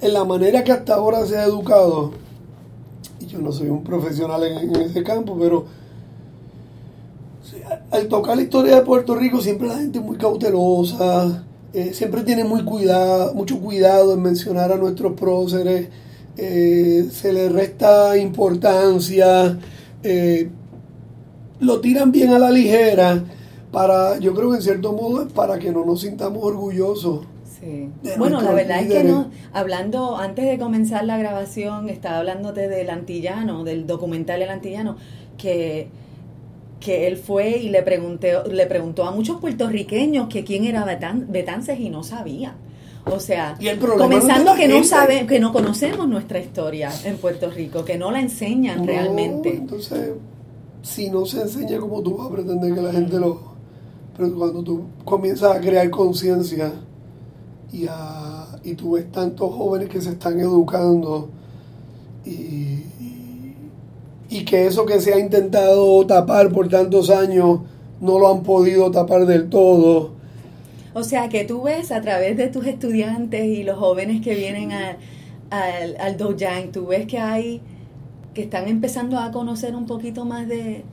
[0.00, 2.12] en la manera que hasta ahora se ha educado,
[3.20, 5.66] y yo no soy un profesional en, en ese campo, pero
[7.90, 12.22] al tocar la historia de Puerto Rico siempre la gente es muy cautelosa, eh, siempre
[12.22, 15.88] tiene muy cuidado, mucho cuidado en mencionar a nuestros próceres,
[16.36, 19.58] eh, se le resta importancia,
[20.02, 20.50] eh,
[21.60, 23.24] lo tiran bien a la ligera
[23.70, 27.26] para, yo creo que en cierto modo es para que no nos sintamos orgullosos.
[27.58, 27.88] Sí.
[28.18, 32.90] Bueno, la verdad es que no, hablando, antes de comenzar la grabación, estaba hablándote del
[32.90, 34.96] antillano, del documental El Antillano,
[35.38, 35.88] que,
[36.82, 41.26] que él fue y le, pregunté, le preguntó a muchos puertorriqueños que quién era Betan-
[41.28, 42.54] Betances y no sabían.
[43.06, 47.16] O sea, Y el problema comenzando que no sabe, que no conocemos nuestra historia en
[47.16, 49.48] Puerto Rico, que no la enseñan No, realmente.
[49.56, 50.10] Entonces,
[50.82, 53.52] si no se enseña como tú vas a pretender que la gente lo...
[54.16, 56.72] Pero cuando tú comienzas a crear conciencia
[57.72, 61.28] y, a- y tú ves tantos jóvenes que se están educando
[62.24, 62.71] y-
[64.32, 67.60] y que eso que se ha intentado tapar por tantos años
[68.00, 70.12] no lo han podido tapar del todo.
[70.94, 74.72] O sea, que tú ves a través de tus estudiantes y los jóvenes que vienen
[74.72, 74.98] a-
[75.50, 77.62] al, al Dojang, tú ves que hay,
[78.34, 80.84] que están empezando a conocer un poquito más de,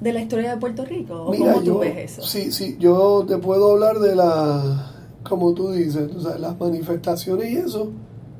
[0.00, 1.22] de la historia de Puerto Rico.
[1.22, 2.22] ¿O Mira, cómo tú yo, ves eso?
[2.22, 4.92] Sí, sí, yo te puedo hablar de la,
[5.28, 7.90] como tú dices, tú sabes, las manifestaciones y eso.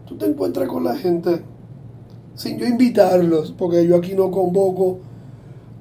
[0.07, 1.43] Tú te encuentras con la gente
[2.35, 4.99] sin yo invitarlos, porque yo aquí no convoco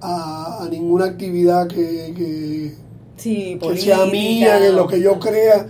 [0.01, 2.73] a, a ninguna actividad que, que,
[3.15, 5.67] Sí, que sea mía, en lo que yo crea.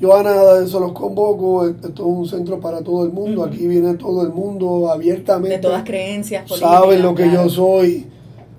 [0.00, 1.66] Yo a nada de eso los convoco.
[1.66, 3.44] Esto es un centro para todo el mundo.
[3.44, 7.44] Aquí viene todo el mundo abiertamente de todas creencias saben lo que claro.
[7.44, 8.06] yo soy,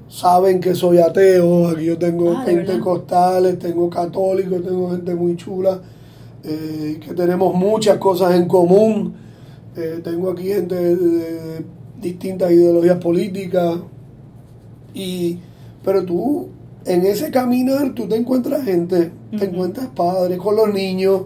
[0.09, 5.81] saben que soy ateo, aquí yo tengo Ah, pentecostales, tengo católicos, tengo gente muy chula,
[6.43, 9.13] eh, que tenemos muchas cosas en común,
[9.75, 11.65] Eh, tengo aquí gente de, de
[12.01, 13.80] distintas ideologías políticas,
[14.93, 15.39] y,
[15.84, 16.49] pero tú,
[16.86, 21.21] en ese caminar, tú te encuentras gente, te encuentras padres con los niños,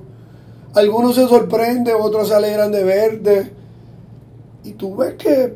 [0.74, 3.52] algunos se sorprenden, otros se alegran de verte,
[4.64, 5.54] y tú ves que,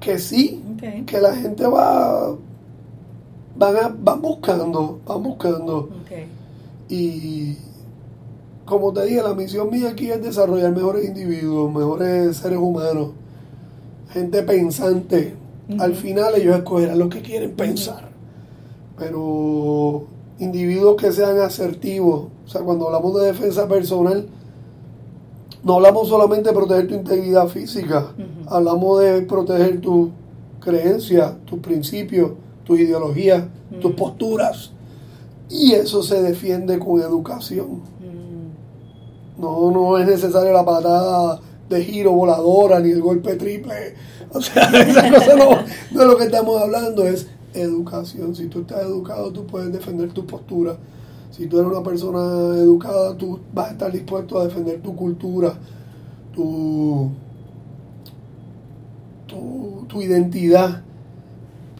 [0.00, 0.62] que sí,
[1.06, 2.34] que la gente va,
[3.56, 5.88] van, a- van buscando, van buscando.
[6.88, 7.56] Y
[8.64, 13.10] como te dije, la misión mía aquí es desarrollar mejores individuos, mejores seres humanos,
[14.10, 15.34] gente pensante.
[15.78, 18.10] Al final ellos escogerán lo que quieren pensar.
[18.98, 20.04] Pero
[20.38, 22.28] individuos que sean asertivos.
[22.44, 24.26] O sea, cuando hablamos de defensa personal,
[25.64, 28.08] no hablamos solamente de proteger tu integridad física,
[28.46, 30.08] hablamos de proteger tus
[30.58, 32.32] creencias, tus principios,
[32.64, 33.44] tus ideologías,
[33.80, 34.72] tus posturas.
[35.48, 37.82] Y eso se defiende con educación.
[39.42, 43.96] No, no es necesaria la patada de giro voladora ni el golpe triple.
[44.32, 45.50] O sea, esa cosa no,
[45.90, 48.36] no es lo que estamos hablando, es educación.
[48.36, 50.76] Si tú estás educado, tú puedes defender tu postura.
[51.32, 52.20] Si tú eres una persona
[52.56, 55.54] educada, tú vas a estar dispuesto a defender tu cultura,
[56.32, 57.10] tu,
[59.26, 60.82] tu, tu identidad.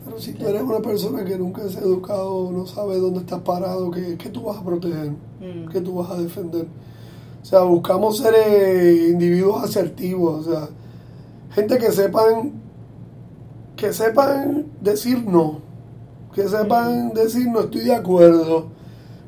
[0.04, 3.88] Pero si tú eres una persona que nunca ha educado, no sabes dónde estás parado,
[3.92, 5.10] ¿qué, qué tú vas a proteger?
[5.10, 5.68] Mm.
[5.70, 6.66] ¿Qué tú vas a defender?
[7.42, 10.68] O sea, buscamos ser eh, individuos asertivos, o sea,
[11.54, 12.52] gente que sepan,
[13.76, 15.60] que sepan decir no,
[16.34, 18.66] que sepan decir no estoy de acuerdo,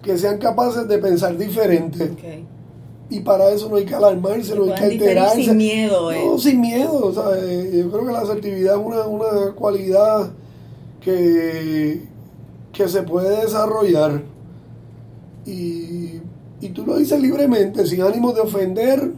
[0.01, 2.05] que sean capaces de pensar diferente.
[2.05, 2.45] Ok.
[3.11, 5.45] Y para eso no hay que alarmarse, no hay que alterarse.
[5.45, 6.23] sin miedo, ¿eh?
[6.25, 7.07] No, sin miedo.
[7.07, 10.31] o sea, eh, Yo creo que la asertividad es una, una cualidad
[11.01, 12.03] que,
[12.73, 14.23] que se puede desarrollar.
[15.45, 16.21] Y,
[16.65, 19.13] y tú lo dices libremente, sin ánimo de ofender,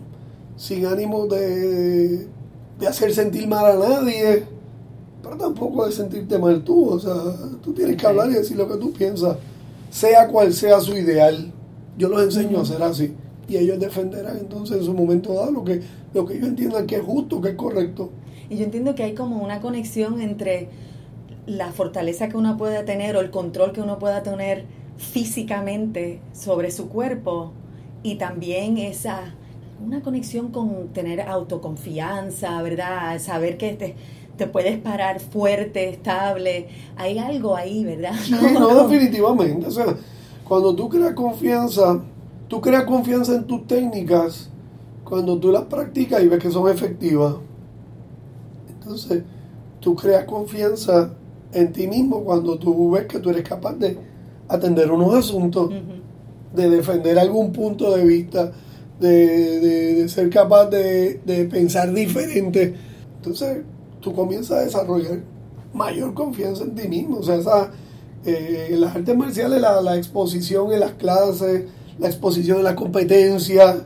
[0.56, 2.26] sin ánimo de,
[2.80, 4.42] de hacer sentir mal a nadie,
[5.22, 6.88] pero tampoco de sentirte mal tú.
[6.88, 7.14] O sea,
[7.62, 9.36] tú tienes que hablar y decir lo que tú piensas,
[9.90, 11.52] sea cual sea su ideal.
[11.96, 13.14] Yo los enseño a ser así.
[13.48, 15.82] Y ellos defenderán entonces en su momento dado lo que,
[16.14, 18.10] lo que ellos entiendan que es justo, que es correcto.
[18.50, 20.68] Y yo entiendo que hay como una conexión entre
[21.46, 24.64] la fortaleza que uno pueda tener o el control que uno pueda tener
[24.98, 27.52] físicamente sobre su cuerpo
[28.02, 29.34] y también esa
[29.84, 33.18] una conexión con tener autoconfianza, ¿verdad?
[33.20, 33.94] Saber que te,
[34.36, 36.68] te puedes parar fuerte, estable.
[36.96, 38.14] Hay algo ahí, ¿verdad?
[38.22, 39.66] Sí, no, definitivamente.
[39.66, 39.96] O sea,
[40.48, 42.00] cuando tú creas confianza,
[42.48, 44.48] tú creas confianza en tus técnicas
[45.04, 47.34] cuando tú las practicas y ves que son efectivas.
[48.68, 49.22] Entonces,
[49.80, 51.10] tú creas confianza
[51.52, 53.98] en ti mismo cuando tú ves que tú eres capaz de
[54.48, 55.70] atender unos asuntos,
[56.54, 58.52] de defender algún punto de vista,
[59.00, 62.74] de, de- de ser capaz de, de pensar diferente.
[63.16, 63.58] Entonces,
[64.00, 65.18] tú comienzas a desarrollar
[65.74, 67.18] mayor confianza en ti mismo.
[67.18, 67.70] O sea, esa,
[68.24, 71.64] eh, en las artes marciales, la, la exposición en las clases,
[71.98, 73.76] la exposición en la competencia,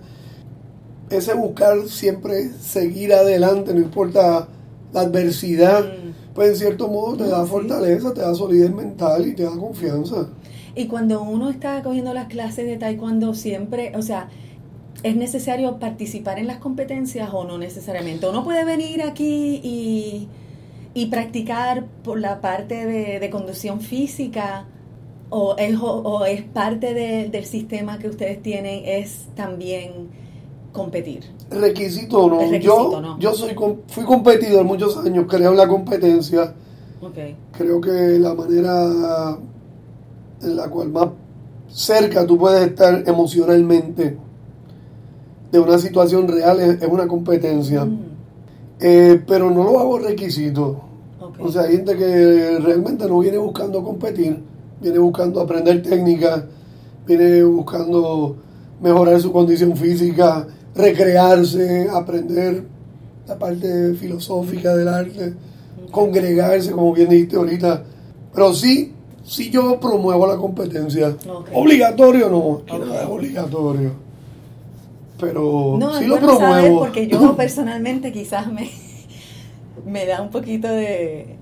[1.10, 4.46] ese buscar siempre seguir adelante, no importa
[4.92, 6.34] la adversidad, Mm.
[6.34, 10.28] pues en cierto modo te da fortaleza, te da solidez mental y te da confianza.
[10.80, 14.28] Y cuando uno está cogiendo las clases de taekwondo siempre, o sea,
[15.02, 18.26] ¿es necesario participar en las competencias o no necesariamente?
[18.28, 20.28] Uno puede venir aquí y,
[20.94, 24.64] y practicar por la parte de, de conducción física
[25.28, 30.08] o es, o, o es parte de- del sistema que ustedes tienen, es también
[30.72, 31.24] competir.
[31.50, 32.38] Requisito no.
[32.40, 33.18] Requisito yo no.
[33.18, 33.54] yo soy
[33.88, 36.54] fui competidor muchos años, creo en la competencia.
[37.02, 37.18] Ok.
[37.52, 39.36] Creo que la manera
[40.42, 41.08] en la cual más
[41.68, 44.16] cerca tú puedes estar emocionalmente
[45.52, 47.84] de una situación real es, es una competencia.
[47.84, 48.10] Mm,
[48.82, 50.80] Eh, pero no lo hago requisito.
[51.38, 54.42] O sea, hay gente que realmente no viene buscando competir,
[54.80, 56.44] viene buscando aprender técnicas,
[57.06, 58.36] viene buscando
[58.80, 62.64] mejorar su condición física, recrearse, aprender
[63.26, 65.34] la parte filosófica del arte,
[65.90, 67.84] congregarse, como bien dijiste ahorita.
[68.32, 68.94] Pero sí,
[69.30, 71.16] sí yo promuevo la competencia.
[71.28, 71.48] Ok.
[71.54, 72.84] Obligatorio no, que Ok.
[72.86, 73.92] nada es obligatorio.
[75.18, 76.78] Pero No, es lo bueno promuevo.
[76.80, 78.70] porque yo personalmente quizás me,
[79.86, 81.36] me da un poquito de,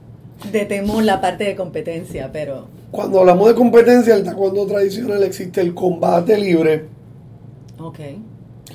[0.53, 5.61] de temor la parte de competencia, pero Cuando hablamos de competencia, el taekwondo tradicional existe
[5.61, 6.87] el combate libre,
[7.79, 7.99] ok.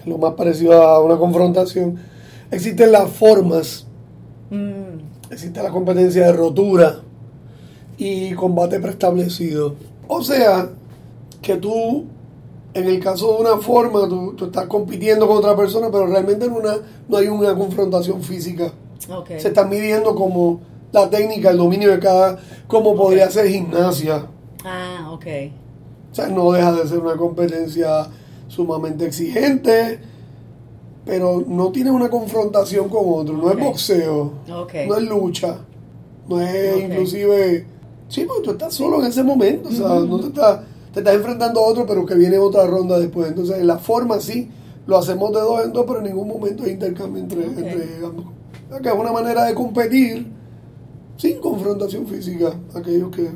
[0.06, 1.98] lo más parecido a una confrontación.
[2.52, 3.88] Existen las formas,
[4.50, 7.00] Mm, existe la competencia de rotura
[7.98, 9.76] y combate preestablecido.
[10.08, 10.70] O sea,
[11.42, 12.06] que tú,
[12.74, 16.48] en el caso de una forma, tú, tú estás compitiendo con otra persona, pero realmente
[16.48, 16.78] no, una,
[17.08, 18.72] no hay una confrontación física.
[19.38, 24.28] Se están midiendo como la técnica, el dominio de cada, como podría ser gimnasia.
[24.64, 25.26] Ah, ok.
[26.12, 28.08] O sea, no deja de ser una competencia
[28.48, 30.00] sumamente exigente,
[31.06, 35.58] pero no tiene una confrontación con otro, no es boxeo, no es lucha,
[36.28, 37.73] no es inclusive...
[38.14, 40.60] Sí, porque tú estás solo en ese momento, o sea, no te estás,
[40.94, 43.28] te estás enfrentando a otro, pero que viene otra ronda después.
[43.28, 44.50] Entonces, en la forma sí,
[44.86, 47.58] lo hacemos de dos en dos, pero en ningún momento hay intercambio entre, Ok.
[47.58, 48.26] entre ambos.
[48.28, 50.28] O sea, que es una manera de competir
[51.18, 53.32] sin confrontación física, aquellos que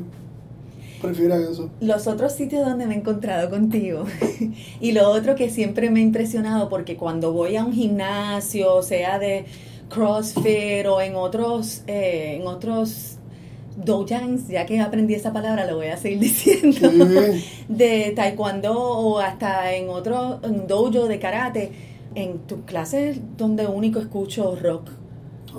[1.02, 1.70] prefieran eso.
[1.80, 4.04] Los otros sitios donde me he encontrado contigo
[4.80, 9.18] y lo otro que siempre me ha impresionado porque cuando voy a un gimnasio, sea
[9.18, 9.44] de
[9.88, 13.17] CrossFit o en otros, eh, en otros
[13.84, 16.90] dojans, ya que aprendí esa palabra, lo voy a seguir diciendo,
[17.68, 21.70] de taekwondo o hasta en otro en dojo de karate,
[22.14, 24.90] en tus clases donde único escucho rock.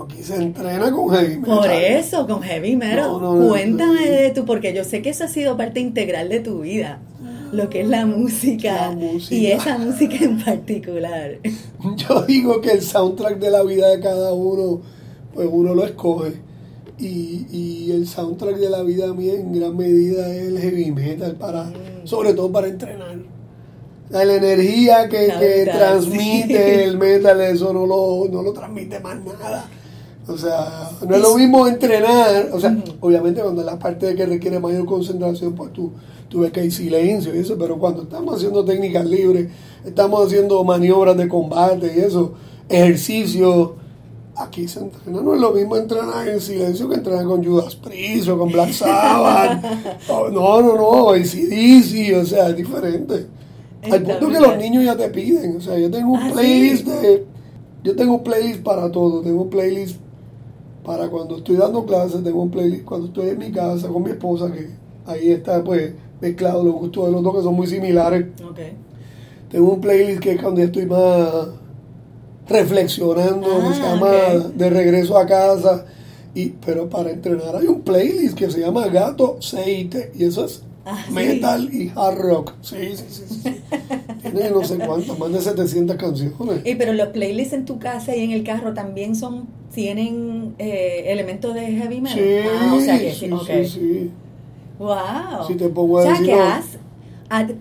[0.03, 1.57] Aquí se entrena con heavy metal.
[1.57, 3.11] Por eso, con heavy metal.
[3.11, 6.29] No, no, no, Cuéntame de tú, porque yo sé que eso ha sido parte integral
[6.29, 6.99] de tu vida,
[7.51, 9.35] lo que es la música, La música.
[9.35, 11.39] y esa música en particular.
[11.97, 14.81] Yo digo que el soundtrack de la vida de cada uno,
[15.33, 16.33] pues uno lo escoge.
[16.99, 21.35] Y, y el soundtrack de la vida mía en gran medida es el heavy metal,
[21.35, 22.05] para, Mm.
[22.05, 23.17] sobre todo para entrenar.
[24.09, 26.81] La, la energía que, La que verdad, transmite sí.
[26.89, 29.69] el metal, eso no lo, no lo transmite más nada.
[30.27, 34.15] O sea, no es lo mismo entrenar, o sea, obviamente cuando es la parte de
[34.15, 35.91] que requiere mayor concentración, pues tú,
[36.27, 39.49] tú ves que hay silencio y eso, pero cuando estamos haciendo técnicas libres,
[39.85, 42.33] estamos haciendo maniobras de combate y eso,
[42.67, 43.75] ejercicio,
[44.39, 48.29] aquí se entrena, no es lo mismo entrenar en silencio que entrenar con Judas Priest
[48.29, 49.63] o con Black Sabbath,
[50.09, 53.27] no, no, no, ACDC, o sea, es diferente.
[53.89, 54.41] Al punto que brutal.
[54.41, 56.91] los niños ya te piden, o sea, yo tengo un Ah, playlist ¿sí?
[56.91, 57.25] de,
[57.83, 59.97] yo tengo un playlist para todo, tengo un playlist
[60.83, 64.11] para cuando estoy dando clases, tengo un playlist cuando estoy en mi casa con mi
[64.11, 64.69] esposa, que
[65.05, 68.25] ahí está pues mezclado los gustos de los dos que son muy similares.
[68.49, 68.59] Ok.
[69.51, 71.29] Tengo un playlist que es cuando estoy más
[72.49, 74.11] reflexionando, Ah, llama
[74.45, 74.53] ok.
[74.55, 75.85] De regreso a casa.
[76.35, 80.61] Y, pero para entrenar hay un playlist que se llama Gato Seite y eso es
[80.85, 81.13] Ah, sí.
[81.13, 82.53] metal y hard rock.
[82.61, 83.23] Sí, sí, sí.
[83.27, 83.55] sí, sí.
[84.21, 86.61] Tiene no sé cuántas, más de 700 canciones.
[86.65, 91.03] Y pero los playlists en tu casa y en el carro también son tienen eh,
[91.07, 92.17] elementos de heavy metal.
[92.19, 93.45] Sí, ah, o sea que sí, sí, ok.
[93.47, 94.11] sí, sí.
[94.79, 95.47] Wow.
[95.47, 96.65] Si te pongo a o sea decir, que has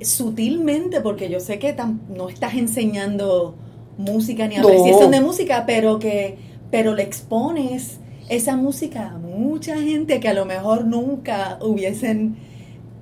[0.01, 3.55] sutilmente, porque yo sé que tam- no estás enseñando
[3.99, 4.63] música ni No.
[4.63, 6.39] apreciación de música, pero que
[6.71, 12.37] pero le expones esa música a mucha gente que a lo mejor nunca hubiesen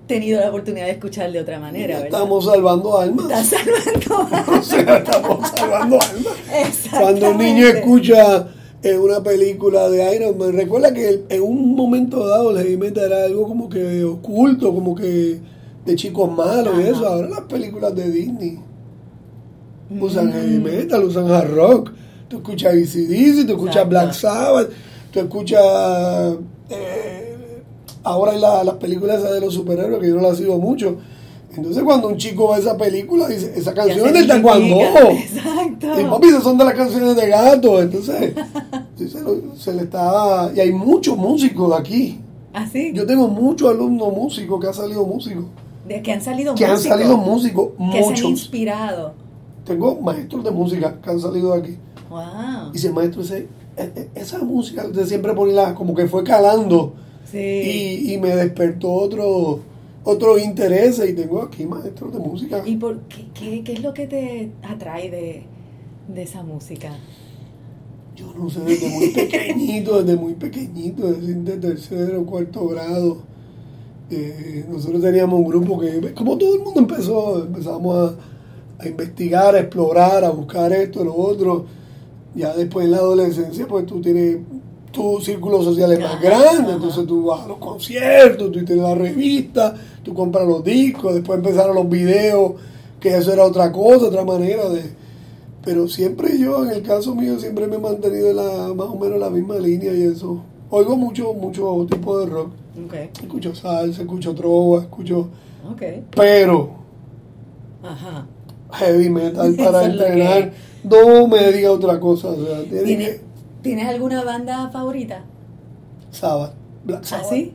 [0.07, 2.21] tenido la oportunidad de escuchar de otra manera, ¿verdad?
[2.21, 3.25] Estamos salvando almas.
[3.25, 4.53] Estás salvando.
[4.59, 6.89] O sea, estamos salvando almas.
[6.91, 8.47] Cuando un niño escucha
[8.85, 13.07] eh, una película de Iron Man, recuerda que en un momento dado el heavy metal
[13.07, 15.41] era algo como que oculto, como que
[15.85, 17.05] de chicos malos y eso.
[17.05, 18.61] Ahora las películas de Disney.
[20.01, 21.91] Usan heavy metal, usan hard rock.
[22.29, 23.89] Tú escuchas ACDC, tú escuchas Exacto.
[23.89, 24.69] Black Sabbath,
[25.13, 25.63] tú escuchas...
[26.71, 27.63] eh,
[28.03, 30.97] ahora la- las películas esas de los superhéroes, que yo no las sigo mucho.
[31.57, 34.77] Entonces cuando un chico ve esa película, dice, esa canción es del taekwondo.
[35.11, 36.01] Exacto.
[36.01, 38.35] Y papi, esas son de las canciones de gato, entonces
[38.99, 40.51] sí, se, lo- se le está...
[40.55, 42.21] Y hay muchos músicos de aquí.
[42.53, 45.45] Así, Yo tengo muchos alumnos músicos que han salido músicos.
[45.87, 48.25] de que han salido Que han músicos, salido músicos, que se han muchos.
[48.31, 49.15] inspirado.
[49.67, 51.77] Tengo maestros de música que han salido de aquí.
[52.09, 52.71] Wow.
[52.71, 53.49] Y dice, maestro, ese,
[54.15, 56.95] esa música, usted siempre pone la, como que fue calando.
[57.31, 57.39] Sí.
[57.39, 59.61] Y, y me despertó otro
[60.05, 61.11] otros intereses.
[61.11, 62.63] Y tengo aquí maestros de música.
[62.65, 65.43] ¿Y por qué, qué, qué es lo que te atrae de,
[66.15, 66.93] de esa música?
[68.15, 73.19] Yo no sé, desde muy pequeñito, desde muy pequeñito, desde de tercero, cuarto grado.
[74.11, 78.17] eh, nosotros teníamos un grupo que, como todo el mundo empezó, empezamos a,
[78.79, 81.67] a investigar, a explorar, a buscar esto, lo otro.
[82.35, 84.39] Ya después en la adolescencia, pues tú tienes
[84.93, 88.95] tu círculo social es más grande, entonces tú vas a los conciertos, tú tienes la
[88.95, 92.53] revista, tú compras los discos, después empezaron los videos,
[92.99, 94.83] que eso era otra cosa, otra manera de,
[95.63, 98.97] pero siempre yo, en el caso mío, siempre me he mantenido en la, más o
[98.97, 100.41] menos la misma línea y eso.
[100.71, 102.51] Oigo mucho, mucho tipo de rock.
[103.21, 105.29] Escucho salsa, escucho trova, escucho...
[106.15, 106.71] Pero
[107.83, 108.27] Ajá.
[108.73, 110.53] Heavy metal para entrenar,
[110.85, 112.29] no me diga otra cosa.
[112.29, 113.21] O sea, tiene ¿Tienes, que...
[113.63, 115.25] ¿Tienes alguna banda favorita?
[116.11, 116.53] Sabbath,
[116.85, 117.27] Black Sabbath.
[117.27, 117.53] ¿Ah, sí?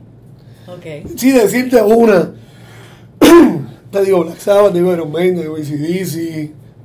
[0.68, 1.16] Ok.
[1.16, 2.32] Sí, decirte una.
[3.90, 6.16] Te digo Black Sabbath, digo Iron Maiden, digo ACDC,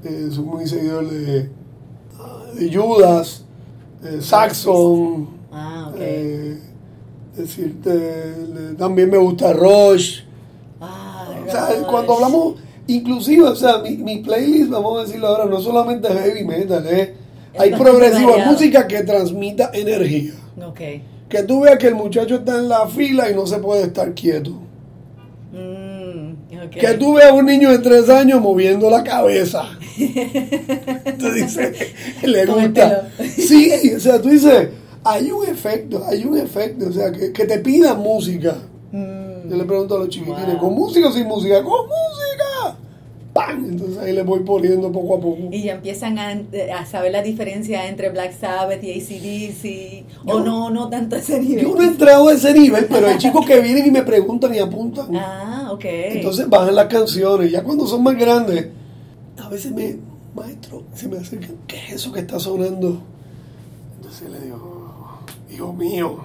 [0.03, 1.49] eh, soy muy seguidor de,
[2.19, 3.43] ah, de Judas,
[4.03, 5.29] eh, Saxon.
[5.51, 5.97] Ah, ok.
[5.99, 6.59] eh,
[7.35, 8.33] decirte,
[8.77, 10.21] también me gusta Rush.
[10.81, 11.85] ah, O sea, Rush.
[11.87, 12.55] cuando hablamos,
[12.87, 17.13] inclusive, o sea, mi, mi playlist, vamos a decirlo ahora, no solamente heavy metal, eh,
[17.57, 18.51] hay variado.
[18.51, 20.33] música que transmita energía.
[20.65, 20.79] Ok.
[21.29, 24.13] Que tú veas que el muchacho está en la fila y no se puede estar
[24.13, 24.51] quieto.
[25.51, 26.31] Mm,
[26.65, 26.71] ok.
[26.79, 29.63] Que tú veas a un niño de tres años moviendo la cabeza.
[31.19, 31.75] tú dices,
[32.23, 33.09] le gusta.
[33.35, 34.69] Sí, o sea, tú dices,
[35.03, 38.55] hay un efecto, hay un efecto, o sea, que, que te pidan música.
[38.91, 40.59] Mm, Yo le pregunto a los chiquitines, Wow.
[40.59, 41.63] ¿con música o sin música?
[41.63, 42.16] ¡Con música!
[43.37, 43.65] ¡Pam!
[43.65, 45.49] Entonces ahí le voy poniendo poco a poco.
[45.51, 46.41] Y ya empiezan a,
[46.75, 51.65] a saber la diferencia entre Black Sabbath y ACDC, o no, no tanto ese nivel.
[51.65, 54.55] Yo no he entrado a ese nivel, pero hay chicos que vienen y me preguntan
[54.55, 55.15] y apuntan.
[55.15, 55.85] Ah, ok.
[55.85, 57.51] Entonces bajan las canciones.
[57.51, 58.69] Ya cuando son más grandes,
[59.37, 59.97] a veces me,
[60.35, 62.99] maestro, se me acercan, ¿qué es eso que está sonando?
[63.97, 65.19] Entonces le digo,
[65.53, 66.17] hijo mío,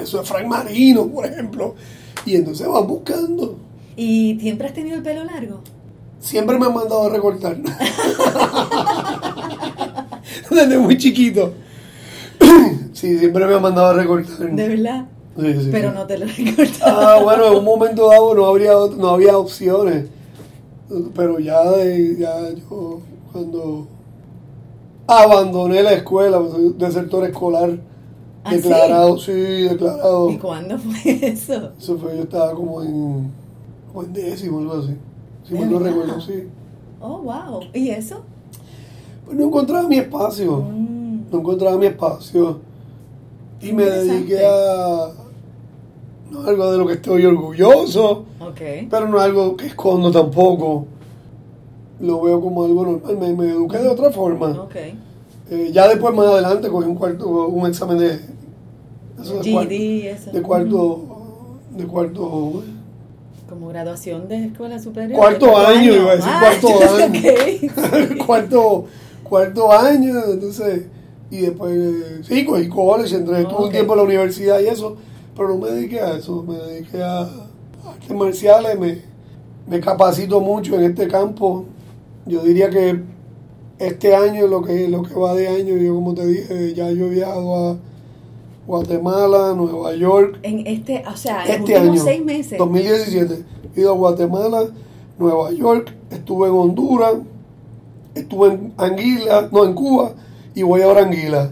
[0.00, 1.74] eso es Frank Marino, por ejemplo.
[2.24, 3.58] Y entonces van buscando.
[3.96, 5.60] ¿Y siempre has tenido el pelo largo?
[6.20, 7.56] Siempre me han mandado a recortar.
[10.50, 11.52] Desde muy chiquito.
[12.92, 14.50] Sí, siempre me han mandado a recortar.
[14.54, 15.06] De verdad.
[15.34, 15.94] Sí, sí, Pero sí.
[15.96, 17.00] no te lo he cortado.
[17.00, 20.04] Ah, bueno, en un momento dado no habría no había opciones.
[21.14, 21.62] Pero ya,
[22.18, 23.00] ya yo
[23.32, 23.86] cuando
[25.06, 27.78] abandoné la escuela, pues, soy desertor escolar,
[28.44, 30.30] ¿Ah, declarado, sí, declarado.
[30.30, 31.72] ¿Y cuándo fue eso?
[31.78, 33.30] Eso fue, yo estaba como en,
[33.88, 34.94] como en décimo, algo así.
[35.50, 35.90] Si ¿De mal no verdad?
[35.98, 36.44] recuerdo, sí.
[37.00, 37.60] Oh, wow.
[37.74, 38.20] ¿Y eso?
[39.26, 40.58] Pues no encontraba mi espacio.
[40.58, 41.22] Mm.
[41.32, 42.60] No encontraba mi espacio.
[43.60, 45.08] Y me dediqué a
[46.30, 48.26] no algo de lo que estoy orgulloso.
[48.38, 48.60] Ok.
[48.88, 50.86] Pero no es algo que escondo tampoco.
[51.98, 53.18] Lo veo como algo normal.
[53.18, 54.50] Me, me eduqué de otra forma.
[54.62, 54.76] Ok.
[55.50, 58.20] Eh, ya después, más adelante, cogí un cuarto, un examen de.
[59.20, 59.68] eso de cuarto.
[59.68, 60.30] GD, eso.
[60.30, 61.00] De cuarto.
[61.76, 62.62] De cuarto.
[63.50, 65.18] Como graduación de escuela superior.
[65.18, 66.68] Cuarto ¿De año, iba a decir Ah, cuarto
[68.14, 68.24] año.
[68.26, 68.84] cuarto,
[69.24, 70.14] cuarto año.
[70.32, 70.86] Entonces.
[71.32, 72.26] Y después.
[72.26, 74.96] Sí, cogí college, entré tuve un tiempo en la universidad y eso.
[75.36, 76.44] Pero no me dediqué a eso.
[76.44, 78.78] Me dediqué a artes marciales.
[78.78, 79.02] Me,
[79.66, 81.64] me capacito mucho en este campo.
[82.26, 83.00] Yo diría que
[83.80, 87.06] este año, lo que, lo que va de año, yo como te dije, ya yo
[87.06, 87.76] he viajado a
[88.70, 92.58] Guatemala, Nueva York, En este, o sea, en los este últimos año, seis meses.
[92.58, 93.44] 2017.
[93.74, 94.66] He ido a Guatemala,
[95.18, 97.14] Nueva York, estuve en Honduras,
[98.14, 100.12] estuve en Anguila, no, en Cuba,
[100.54, 101.50] y voy ahora a Anguila.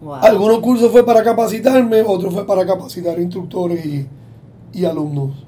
[0.00, 0.14] Wow.
[0.14, 4.06] Algunos cursos fue para capacitarme, otros fue para capacitar instructores y,
[4.72, 5.43] y alumnos.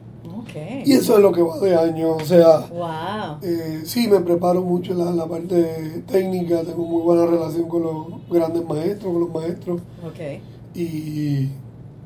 [0.84, 2.58] Y eso es lo que va de año, o sea...
[2.70, 3.38] Wow.
[3.42, 7.82] Eh, sí, me preparo mucho en la, la parte técnica, tengo muy buena relación con
[7.82, 9.80] los grandes maestros, con los maestros.
[10.04, 10.40] Ok.
[10.74, 11.48] Y,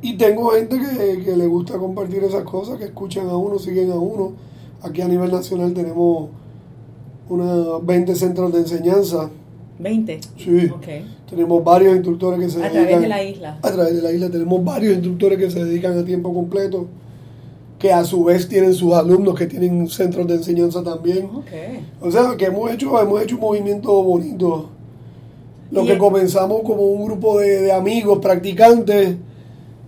[0.03, 3.91] y tengo gente que, que le gusta compartir esas cosas, que escuchan a uno, siguen
[3.93, 4.33] a uno.
[4.83, 6.29] Aquí a nivel nacional tenemos
[7.29, 9.31] unos 20 centros de enseñanza.
[9.79, 10.21] 20.
[10.37, 10.87] Sí, Ok.
[11.29, 12.83] tenemos varios instructores que se A dedican...
[12.87, 13.59] través de la isla.
[13.63, 16.87] A través de la isla tenemos varios instructores que se dedican a tiempo completo,
[17.81, 21.29] que a su vez tienen sus alumnos que tienen centros de enseñanza también.
[22.01, 24.69] O sea, que hemos hecho, hemos hecho un movimiento bonito.
[25.73, 29.17] Lo que el- comenzamos como un grupo de, de amigos, practicantes,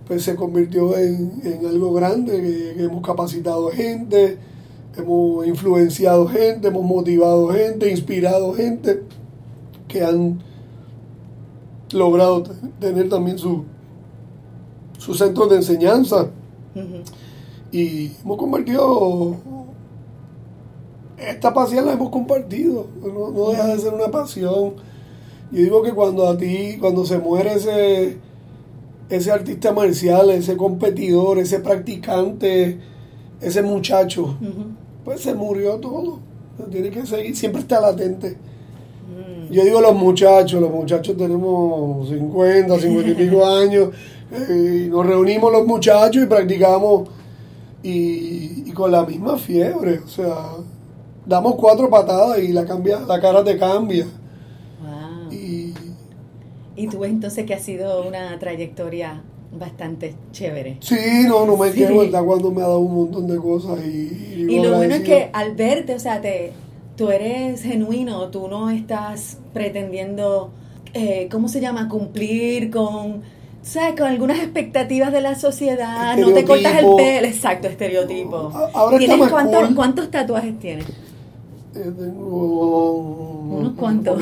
[0.07, 4.37] pues se convirtió en, en algo grande, que, que hemos capacitado gente,
[4.97, 9.03] hemos influenciado gente, hemos motivado gente, inspirado gente,
[9.87, 10.39] que han
[11.91, 13.63] logrado te- tener también su,
[14.97, 16.27] su centro de enseñanza.
[17.73, 19.35] Y hemos convertido
[21.17, 22.87] esta pasión la hemos compartido.
[23.01, 24.73] No, no deja de ser una pasión.
[25.51, 28.17] Yo digo que cuando a ti cuando se muere ese
[29.09, 32.79] ese artista marcial ese competidor ese practicante
[33.41, 34.37] ese muchacho
[35.03, 36.19] pues se murió todo.
[36.71, 38.37] Tiene que seguir siempre está latente.
[39.09, 39.51] Mm.
[39.51, 43.89] yo digo los muchachos, los muchachos tenemos 50, 50 y pico años,
[44.31, 47.09] eh, y nos reunimos los muchachos y practicamos
[47.83, 50.35] y, y con la misma fiebre, o sea,
[51.25, 54.07] damos cuatro patadas y la, cambia, la cara te cambia.
[54.79, 55.31] Wow.
[55.31, 55.73] Y
[56.75, 59.21] Y tú ves entonces que ha sido una trayectoria
[59.51, 60.77] bastante chévere.
[60.79, 60.95] sí,
[61.27, 61.77] no, no me Sí.
[61.79, 62.23] quedo, ¿verdad?
[62.25, 65.55] Cuando me ha dado un montón de cosas y, Y lo bueno es que al
[65.55, 66.53] verte, o sea, te,
[66.95, 70.51] tú eres genuino, tú no estás pretendiendo,
[70.93, 71.87] eh, ¿cómo se llama?
[71.89, 73.21] Cumplir con,
[73.63, 73.95] ¿sabes?
[73.99, 78.51] Con algunas expectativas de la sociedad, no te cortas el pelo, exacto, estereotipo.
[78.53, 79.75] A- ahora ¿Tienes cuántos, cool.
[79.75, 80.85] cuántos tatuajes tienes?
[81.75, 82.93] Eh, tengo
[83.57, 84.21] ¿Unos cuantos?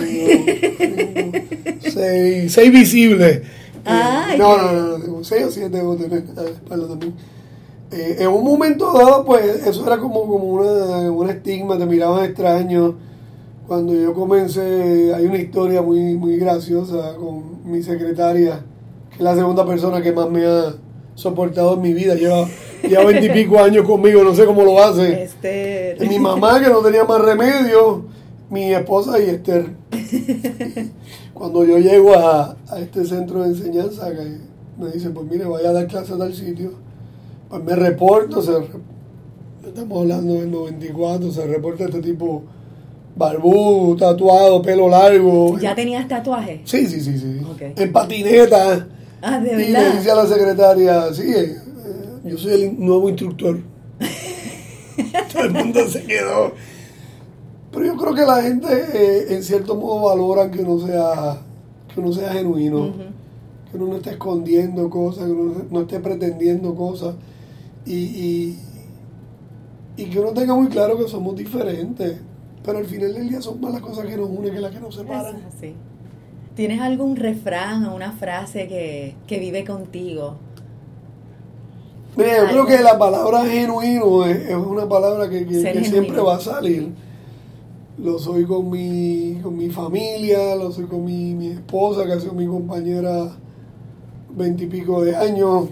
[1.82, 3.42] seis, seis visibles.
[3.84, 6.88] Ay, Eh, no, no, no, no, tengo seis o siete debo tener a la espalda
[6.88, 7.14] también.
[7.92, 12.24] Eh, en un momento dado, pues, eso era como, como una, un estigma, te miraban
[12.26, 12.96] extraño.
[13.68, 18.64] Cuando yo comencé, hay una historia muy, muy graciosa con mi secretaria,
[19.22, 20.76] la segunda persona que más me ha
[21.16, 22.16] soportado en mi vida.
[22.16, 22.48] Lleva,
[22.84, 25.24] lleva veintipico años conmigo, no sé cómo lo hace.
[25.24, 26.08] Esther.
[26.08, 28.06] Mi mamá que no tenía más remedio,
[28.50, 29.68] mi esposa y Esther.
[31.34, 34.38] Cuando yo llego a, a este centro de enseñanza, que
[34.78, 36.74] me dice, pues mire, vaya a dar clase a tal sitio,
[37.50, 38.52] pues me reporto, se
[39.66, 42.42] Estamos hablando del 94, se reporta este tipo
[43.16, 45.58] barbudo, tatuado, pelo largo.
[45.60, 46.62] ¿Ya tenías tatuajes?
[46.66, 47.40] Sí, sí, sí, sí.
[47.76, 48.88] En patineta.
[49.22, 49.68] Ah, de verdad.
[49.68, 51.58] Y le dice a la secretaria, sí, eh,
[52.24, 53.60] yo soy el nuevo instructor.
[55.34, 56.52] Todo el mundo se quedó.
[57.72, 61.38] Pero yo creo que la gente eh, en cierto modo valora que uno sea,
[61.94, 62.94] que uno sea genuino,
[63.70, 67.16] que uno no esté escondiendo cosas, que uno no esté pretendiendo cosas
[67.86, 68.60] y, y,
[69.98, 72.20] y que uno tenga muy claro que somos diferentes.
[72.64, 74.80] Pero al final del día son más las cosas que nos unen que las que
[74.80, 75.38] nos separan.
[76.56, 80.36] ¿Tienes algún refrán o una frase que, que vive contigo?
[82.16, 85.46] Mira, yo creo que la palabra genuino es, una palabra que,
[85.86, 86.90] siempre va a salir.
[87.98, 92.20] Lo soy con mi, con mi familia, lo soy con mi, mi esposa, que ha
[92.20, 93.32] sido mi compañera
[94.36, 95.70] veintipico de años,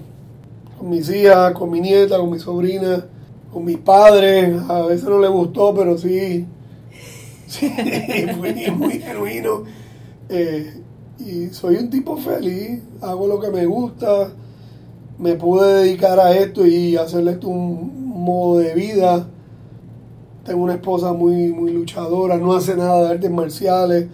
[0.78, 3.06] con mis hijas, con mi nieta, con mi sobrina,
[3.52, 4.62] con mis padres.
[4.70, 6.46] A veces no le gustó, pero sí,
[7.48, 7.70] sí
[8.38, 9.64] fui muy genuino.
[10.30, 10.82] Eh,
[11.20, 14.32] y soy un tipo feliz, hago lo que me gusta,
[15.18, 19.28] me pude dedicar a esto y hacerle esto un modo de vida.
[20.46, 24.08] Tengo una esposa muy, muy luchadora, no hace nada de artes marciales,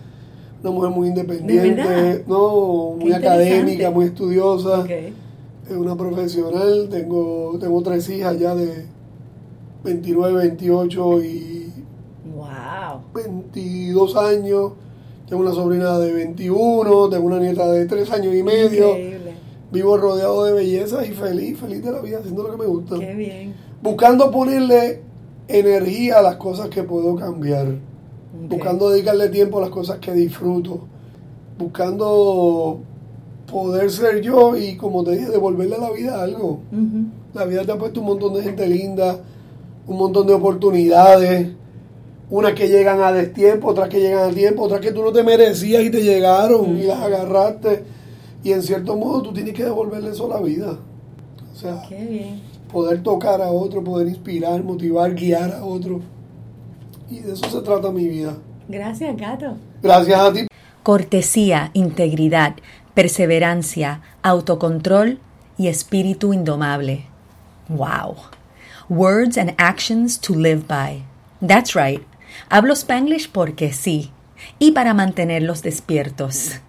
[0.61, 4.85] una mujer muy independiente, no, muy académica, muy estudiosa.
[4.89, 8.85] Es una profesional, tengo, tengo tres hijas ya de
[9.83, 11.73] 29, 28 y
[12.35, 13.01] wow.
[13.13, 14.71] 22 años.
[15.27, 18.95] Tengo una sobrina de 21, tengo una nieta de 3 años y medio.
[19.71, 22.99] Vivo rodeado de belleza y feliz, feliz de la vida, haciendo lo que me gusta.
[22.99, 23.55] Qué bien.
[23.81, 25.01] Buscando ponerle
[25.47, 27.67] energía a las cosas que puedo cambiar.
[28.47, 30.81] Buscando dedicarle tiempo a las cosas que disfruto.
[31.57, 32.79] Buscando
[33.51, 36.59] poder ser yo y, como te dije, devolverle a la vida algo.
[37.33, 39.19] La vida te ha puesto un montón de gente linda,
[39.87, 41.49] un montón de oportunidades
[42.29, 45.23] unas que llegan a destiempo, otras que llegan a tiempo, otras que tú no te
[45.23, 47.83] merecías y te llegaron y las agarraste.
[48.43, 50.77] Y en cierto modo tú tienes que devolverle eso a la vida.
[51.53, 51.81] O sea,
[52.71, 56.01] poder tocar a otro, poder inspirar, motivar, guiar a otro.
[57.09, 58.35] Y de eso se trata mi vida.
[58.67, 59.57] Gracias, gato.
[59.81, 60.47] Gracias a ti.
[60.83, 62.55] Cortesía, integridad,
[62.93, 65.19] perseverancia, autocontrol
[65.57, 67.05] y espíritu indomable.
[67.69, 68.15] Wow.
[68.89, 71.03] Words and actions to live by.
[71.41, 72.03] That's right.
[72.49, 74.11] Hablo spanglish porque sí,
[74.59, 76.59] y para mantenerlos despiertos.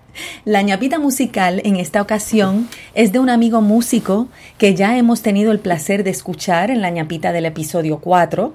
[0.44, 5.52] La ñapita musical en esta ocasión es de un amigo músico que ya hemos tenido
[5.52, 8.54] el placer de escuchar en la ñapita del episodio 4,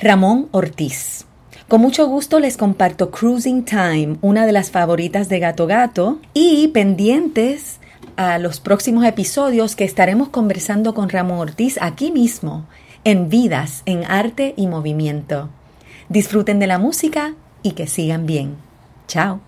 [0.00, 1.26] Ramón Ortiz.
[1.68, 6.68] Con mucho gusto les comparto Cruising Time, una de las favoritas de Gato Gato, y
[6.68, 7.78] pendientes
[8.16, 12.66] a los próximos episodios que estaremos conversando con Ramón Ortiz aquí mismo,
[13.04, 15.50] en Vidas, en Arte y Movimiento.
[16.08, 18.56] Disfruten de la música y que sigan bien.
[19.06, 19.47] Chao.